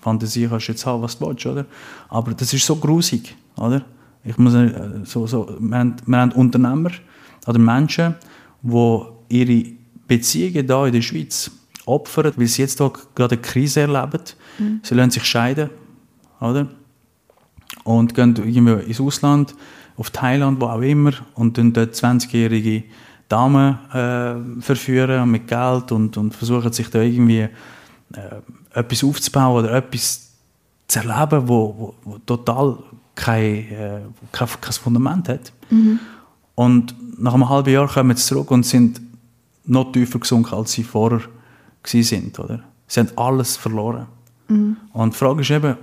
Fantasie 0.00 0.48
kannst 0.48 0.68
du 0.68 0.72
jetzt 0.72 0.86
haben, 0.86 1.02
was 1.02 1.18
du 1.18 1.26
willst, 1.26 1.46
oder? 1.46 1.66
Aber 2.08 2.34
das 2.34 2.52
ist 2.52 2.66
so 2.66 2.76
grusig, 2.76 3.34
oder? 3.56 3.84
Ich 4.24 4.36
muss, 4.38 4.54
äh, 4.54 5.00
so, 5.04 5.26
so, 5.26 5.56
wir, 5.58 5.78
haben, 5.78 5.96
wir 6.06 6.18
haben 6.18 6.32
Unternehmer, 6.32 6.90
oder 7.46 7.58
Menschen, 7.58 8.14
die 8.62 9.02
ihre 9.28 9.72
Beziehungen 10.06 10.66
hier 10.66 10.86
in 10.86 10.92
der 10.92 11.02
Schweiz 11.02 11.50
opfern, 11.86 12.32
weil 12.36 12.46
sie 12.46 12.62
jetzt 12.62 12.78
hier 12.78 12.92
gerade 13.14 13.34
eine 13.34 13.42
Krise 13.42 13.80
erleben. 13.80 14.22
Mhm. 14.58 14.80
Sie 14.82 14.94
lassen 14.94 15.10
sich 15.10 15.24
scheiden, 15.24 15.70
oder? 16.40 16.68
Und 17.84 18.14
gehen 18.14 18.34
irgendwie 18.36 18.84
ins 18.84 19.00
Ausland, 19.00 19.54
auf 19.96 20.10
Thailand, 20.10 20.60
wo 20.60 20.66
auch 20.66 20.80
immer, 20.80 21.12
und 21.34 21.58
dann 21.58 21.72
dort 21.72 21.94
20-jährige 21.94 22.84
Damen 23.28 23.78
äh, 23.92 24.62
verführen 24.62 25.30
mit 25.30 25.48
Geld 25.48 25.92
und, 25.92 26.16
und 26.16 26.34
versuchen 26.34 26.72
sich 26.72 26.88
da 26.90 27.00
irgendwie 27.00 27.40
äh, 27.40 27.50
etwas 28.72 29.04
aufzubauen 29.04 29.64
oder 29.64 29.74
etwas 29.74 30.30
zu 30.86 30.98
erleben, 30.98 31.48
wo, 31.48 31.74
wo, 31.76 31.94
wo 32.04 32.18
total 32.18 32.78
kein, 33.14 33.44
äh, 33.70 34.00
kein, 34.32 34.48
kein 34.60 34.72
Fundament 34.72 35.28
hat. 35.28 35.52
Mhm. 35.70 35.98
Und 36.54 36.94
nach 37.18 37.34
einem 37.34 37.48
halben 37.48 37.72
Jahr 37.72 37.88
kommen 37.88 38.16
sie 38.16 38.24
zurück 38.24 38.50
und 38.50 38.64
sind 38.64 39.00
noch 39.64 39.92
tiefer 39.92 40.18
gesunken, 40.18 40.54
als 40.54 40.72
sie 40.72 40.84
vorher 40.84 41.20
sind, 41.84 42.38
oder? 42.38 42.60
Sie 42.86 43.00
haben 43.00 43.10
alles 43.16 43.56
verloren. 43.56 44.06
Mhm. 44.48 44.76
Und 44.92 45.14
die 45.14 45.18
Frage 45.18 45.40
ist 45.40 45.50
eben, 45.50 45.76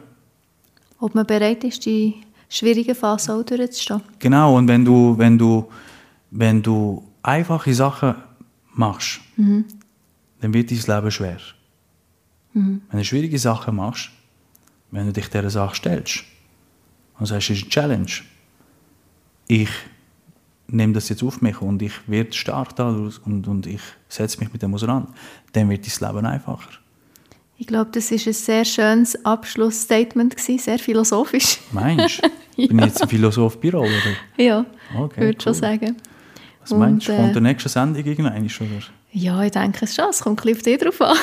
ob 0.99 1.15
man 1.15 1.25
bereit 1.25 1.63
ist, 1.63 1.83
die 1.85 2.21
schwierigen 2.47 2.93
Phasen 2.93 3.33
auch 3.33 3.43
durchzustehen. 3.43 4.01
Genau, 4.19 4.55
und 4.57 4.67
wenn 4.67 4.85
du, 4.85 5.17
wenn 5.17 5.37
du, 5.37 5.67
wenn 6.29 6.61
du 6.61 7.03
einfache 7.23 7.73
Sachen 7.73 8.15
machst, 8.73 9.21
mhm. 9.37 9.65
dann 10.39 10.53
wird 10.53 10.71
dein 10.71 10.95
Leben 10.95 11.11
schwer. 11.11 11.37
Mhm. 12.53 12.81
Wenn 12.89 12.99
du 12.99 13.05
schwierige 13.05 13.39
Sachen 13.39 13.75
machst, 13.75 14.09
wenn 14.91 15.05
du 15.05 15.13
dich 15.13 15.27
dieser 15.29 15.49
Sache 15.49 15.75
stellst 15.75 16.23
und 17.19 17.25
sagst, 17.25 17.49
es 17.49 17.57
ist 17.57 17.63
eine 17.63 17.69
Challenge, 17.69 18.11
ich 19.47 19.69
nehme 20.67 20.93
das 20.93 21.09
jetzt 21.09 21.23
auf 21.23 21.41
mich 21.41 21.61
und 21.61 21.81
ich 21.81 21.93
werde 22.07 22.33
stark 22.33 22.75
daraus 22.75 23.19
und, 23.19 23.47
und 23.47 23.67
ich 23.67 23.81
setze 24.07 24.39
mich 24.39 24.51
mit 24.51 24.61
dem 24.61 24.73
auseinander, 24.73 25.09
dann 25.53 25.69
wird 25.69 26.01
dein 26.01 26.13
Leben 26.13 26.25
einfacher. 26.25 26.69
Ich 27.57 27.67
glaube, 27.67 27.91
das 27.93 28.11
ist 28.11 28.25
ein 28.25 28.33
sehr 28.33 28.65
schönes 28.65 29.23
Abschlussstatement 29.23 30.39
sehr 30.39 30.79
philosophisch. 30.79 31.59
Meinst 31.71 32.23
du? 32.23 32.27
ja. 32.55 32.67
Bin 32.67 32.79
ich 32.79 32.85
jetzt 32.85 33.03
ein 33.03 33.09
Philosoph 33.09 33.59
Büro, 33.59 33.81
oder? 33.81 33.91
Ja, 34.37 34.65
okay, 34.97 35.21
würde 35.21 35.37
cool. 35.37 35.41
schon 35.41 35.53
sagen. 35.53 35.97
Was 36.71 36.79
meinst 36.79 37.07
du, 37.07 37.13
äh, 37.13 37.17
kommt 37.17 37.35
der 37.35 37.41
nächste 37.41 37.69
Sendung 37.69 38.05
irgendwann 38.05 38.49
schon? 38.49 38.67
Ja, 39.11 39.43
ich 39.43 39.51
denke 39.51 39.85
es 39.85 39.95
schon. 39.95 40.09
Es 40.09 40.21
kommt 40.21 40.45
ein 40.45 40.53
bisschen 40.53 40.79
drauf 40.79 41.01
an. 41.01 41.17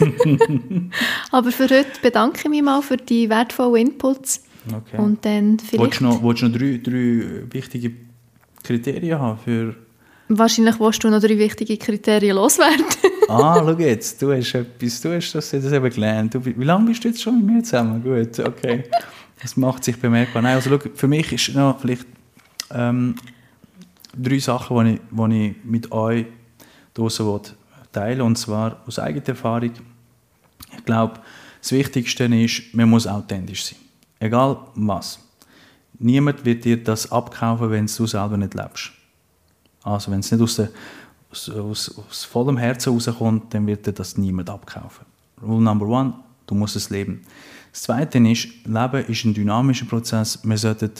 Aber 1.30 1.52
für 1.52 1.64
heute 1.64 2.00
bedanke 2.02 2.38
ich 2.44 2.48
mich 2.48 2.62
mal 2.62 2.80
für 2.82 2.96
die 2.96 3.28
wertvollen 3.28 3.88
Inputs. 3.88 4.42
Okay. 4.66 4.96
Und 4.96 5.24
dann 5.24 5.58
vielleicht... 5.58 5.78
Wolltest 5.78 6.00
du 6.00 6.04
noch, 6.04 6.22
willst 6.22 6.42
du 6.42 6.48
noch 6.48 6.56
drei, 6.56 6.80
drei 6.82 7.52
wichtige 7.52 7.92
Kriterien 8.62 9.18
haben 9.18 9.38
für... 9.38 9.74
Wahrscheinlich 10.28 10.80
willst 10.80 11.04
du 11.04 11.10
noch 11.10 11.20
drei 11.20 11.38
wichtige 11.38 11.76
Kriterien 11.76 12.36
loswerden. 12.36 12.86
ah, 13.28 13.56
schau 13.58 13.78
jetzt, 13.78 14.22
du 14.22 14.32
hast 14.32 14.54
etwas, 14.54 15.00
du 15.02 15.14
hast 15.14 15.34
das 15.34 15.52
jetzt 15.52 15.70
eben 15.70 15.90
gelernt. 15.90 16.34
Du, 16.34 16.44
wie 16.44 16.64
lange 16.64 16.86
bist 16.86 17.04
du 17.04 17.08
jetzt 17.08 17.22
schon 17.22 17.44
mit 17.44 17.56
mir 17.56 17.62
zusammen? 17.62 18.02
Gut, 18.02 18.38
okay. 18.38 18.84
Das 19.42 19.56
macht 19.58 19.84
sich 19.84 19.98
bemerkbar. 19.98 20.40
Nein, 20.40 20.54
also 20.54 20.70
schau, 20.70 20.88
für 20.94 21.08
mich 21.08 21.30
ist 21.30 21.54
noch 21.54 21.78
vielleicht 21.78 22.06
ähm, 22.72 23.16
drei 24.16 24.38
Sachen, 24.38 24.84
die 24.84 24.92
ich, 24.94 25.00
die 25.10 25.48
ich 25.48 25.64
mit 25.64 25.92
euch 25.92 26.26
draussen 26.92 27.40
teilen 27.92 28.22
Und 28.22 28.36
zwar 28.36 28.82
aus 28.86 28.98
eigener 28.98 29.28
Erfahrung. 29.28 29.72
Ich 30.76 30.84
glaube, 30.84 31.20
das 31.60 31.72
Wichtigste 31.72 32.24
ist, 32.24 32.74
man 32.74 32.90
muss 32.90 33.06
authentisch 33.06 33.64
sein. 33.64 33.78
Egal 34.18 34.58
was. 34.74 35.18
Niemand 35.98 36.44
wird 36.44 36.64
dir 36.64 36.82
das 36.82 37.10
abkaufen, 37.10 37.70
wenn 37.70 37.86
du 37.86 38.06
selber 38.06 38.36
nicht 38.36 38.54
lebst. 38.54 38.90
Also 39.82 40.10
wenn 40.10 40.20
es 40.20 40.30
nicht 40.30 40.40
aus, 40.42 40.56
der, 40.56 40.70
aus, 41.30 41.48
aus, 41.50 41.98
aus 41.98 42.24
vollem 42.24 42.56
Herzen 42.56 42.92
rauskommt, 42.92 43.54
dann 43.54 43.66
wird 43.66 43.86
dir 43.86 43.92
das 43.92 44.16
niemand 44.18 44.50
abkaufen. 44.50 45.06
Rule 45.42 45.62
number 45.62 45.86
one, 45.86 46.14
du 46.46 46.54
musst 46.54 46.76
es 46.76 46.90
leben. 46.90 47.22
Das 47.70 47.82
Zweite 47.82 48.18
ist, 48.18 48.48
Leben 48.66 49.04
ist 49.08 49.24
ein 49.24 49.34
dynamischer 49.34 49.86
Prozess. 49.86 50.40
Wir 50.42 50.58
sollten 50.58 50.92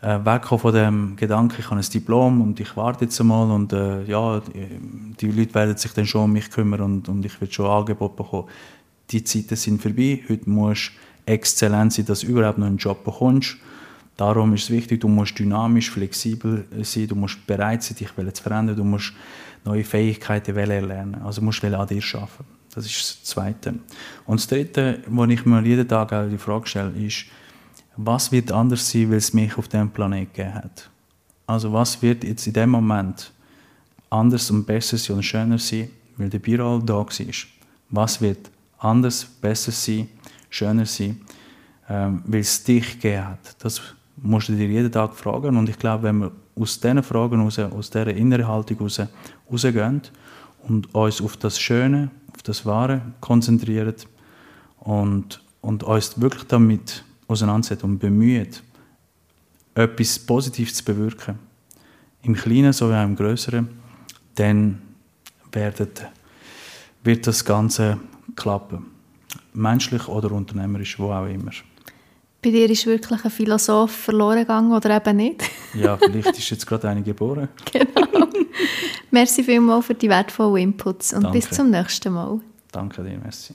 äh, 0.00 0.18
wegkommen 0.24 0.60
von 0.60 0.74
dem 0.74 1.16
Gedanken, 1.16 1.56
ich 1.58 1.70
habe 1.70 1.80
ein 1.80 1.86
Diplom 1.92 2.40
und 2.42 2.60
ich 2.60 2.76
warte 2.76 3.04
jetzt 3.04 3.20
einmal 3.20 3.50
und 3.50 3.72
äh, 3.72 4.04
ja, 4.04 4.42
die 5.20 5.30
Leute 5.30 5.54
werden 5.54 5.76
sich 5.76 5.92
dann 5.92 6.06
schon 6.06 6.24
um 6.24 6.32
mich 6.32 6.50
kümmern 6.50 6.80
und, 6.80 7.08
und 7.08 7.24
ich 7.24 7.40
werde 7.40 7.52
schon 7.52 7.66
Angebot 7.66 8.16
bekommen. 8.16 8.48
Die 9.10 9.24
Zeiten 9.24 9.56
sind 9.56 9.82
vorbei. 9.82 10.22
Heute 10.28 10.48
musst 10.48 10.92
du 11.26 11.32
exzellent 11.32 11.92
sein, 11.92 12.06
dass 12.06 12.20
du 12.20 12.26
überhaupt 12.26 12.58
noch 12.58 12.66
einen 12.66 12.76
Job 12.76 13.04
bekommst. 13.04 13.56
Darum 14.16 14.54
ist 14.54 14.64
es 14.64 14.70
wichtig, 14.70 15.00
du 15.00 15.08
musst 15.08 15.38
dynamisch, 15.38 15.90
flexibel 15.90 16.66
sein, 16.82 17.08
du 17.08 17.16
musst 17.16 17.44
bereit 17.46 17.82
sein, 17.82 17.96
dich 17.96 18.10
zu 18.34 18.42
verändern, 18.42 18.76
du 18.76 18.84
musst 18.84 19.12
neue 19.64 19.82
Fähigkeiten 19.82 20.56
erlernen, 20.56 21.16
also 21.24 21.42
musst 21.42 21.62
du 21.62 21.66
an 21.66 21.88
dir 21.88 22.02
arbeiten. 22.14 22.44
Das 22.74 22.86
ist 22.86 22.98
das 22.98 23.24
Zweite. 23.24 23.74
Und 24.26 24.40
das 24.40 24.46
Dritte, 24.46 25.00
was 25.06 25.30
ich 25.30 25.44
mir 25.46 25.62
jeden 25.62 25.88
Tag 25.88 26.10
die 26.30 26.38
Frage 26.38 26.66
stelle, 26.66 26.90
ist, 26.90 27.26
was 27.96 28.32
wird 28.32 28.50
anders 28.52 28.90
sein, 28.90 29.10
weil 29.10 29.18
es 29.18 29.32
mich 29.32 29.56
auf 29.56 29.68
diesem 29.68 29.90
Planeten 29.90 30.32
gegeben 30.32 30.54
hat? 30.54 30.90
Also 31.46 31.72
was 31.72 32.00
wird 32.02 32.24
jetzt 32.24 32.46
in 32.46 32.52
dem 32.52 32.70
Moment 32.70 33.32
anders 34.10 34.50
und 34.50 34.64
besser 34.64 34.96
sein 34.96 35.16
und 35.16 35.22
schöner 35.22 35.58
sein, 35.58 35.90
weil 36.16 36.30
der 36.30 36.38
Büro 36.38 36.78
da 36.78 36.94
war? 36.94 37.06
Was 37.90 38.20
wird 38.20 38.50
anders, 38.78 39.24
besser 39.24 39.72
sein, 39.72 40.08
schöner 40.50 40.86
sein, 40.86 41.20
ähm, 41.88 42.22
weil 42.26 42.40
es 42.40 42.64
dich 42.64 42.94
gegeben 42.94 43.28
hat? 43.28 43.56
Das 43.58 43.80
musst 44.16 44.48
du 44.48 44.54
dir 44.54 44.68
jeden 44.68 44.90
Tag 44.90 45.14
fragen 45.14 45.56
und 45.56 45.68
ich 45.68 45.78
glaube, 45.78 46.04
wenn 46.04 46.18
wir 46.20 46.32
aus 46.56 46.80
diesen 46.80 47.02
Fragen 47.02 47.40
raus, 47.40 47.58
aus 47.58 47.90
dieser 47.90 48.08
inneren 48.08 48.48
Haltung 48.48 48.78
raus, 48.78 49.00
rausgehen 49.50 50.02
und 50.66 50.94
uns 50.94 51.20
auf 51.20 51.36
das 51.36 51.60
Schöne, 51.60 52.10
auf 52.32 52.42
das 52.42 52.64
Wahre 52.64 53.02
konzentrieren 53.20 53.94
und, 54.80 55.42
und 55.60 55.82
uns 55.82 56.20
wirklich 56.20 56.44
damit 56.44 57.04
auseinandersetzt 57.26 57.84
und 57.84 57.98
bemüht, 57.98 58.62
etwas 59.74 60.18
Positives 60.18 60.74
zu 60.74 60.84
bewirken, 60.84 61.38
im 62.22 62.34
Kleinen 62.34 62.72
sowie 62.72 62.94
auch 62.94 63.04
im 63.04 63.16
Größeren, 63.16 63.68
dann 64.36 64.82
wird, 65.52 66.06
wird 67.02 67.26
das 67.26 67.44
Ganze 67.44 67.98
klappen. 68.34 68.86
Menschlich 69.52 70.08
oder 70.08 70.32
unternehmerisch, 70.32 70.98
wo 70.98 71.12
auch 71.12 71.26
immer. 71.26 71.52
Bei 72.42 72.50
dir 72.50 72.68
ist 72.68 72.86
wirklich 72.86 73.24
ein 73.24 73.30
Philosoph 73.30 73.90
verloren 73.90 74.40
gegangen 74.40 74.72
oder 74.72 74.96
eben 74.96 75.16
nicht? 75.16 75.42
ja, 75.74 75.96
vielleicht 75.96 76.38
ist 76.38 76.50
jetzt 76.50 76.66
gerade 76.66 76.88
eine 76.88 77.02
geboren. 77.02 77.48
genau. 77.72 78.28
Merci 79.10 79.44
vielmals 79.44 79.86
für 79.86 79.94
die 79.94 80.08
wertvollen 80.08 80.56
Inputs 80.56 81.14
und 81.14 81.22
Danke. 81.22 81.38
bis 81.38 81.50
zum 81.50 81.70
nächsten 81.70 82.12
Mal. 82.12 82.40
Danke 82.72 83.02
dir, 83.02 83.18
merci. 83.22 83.54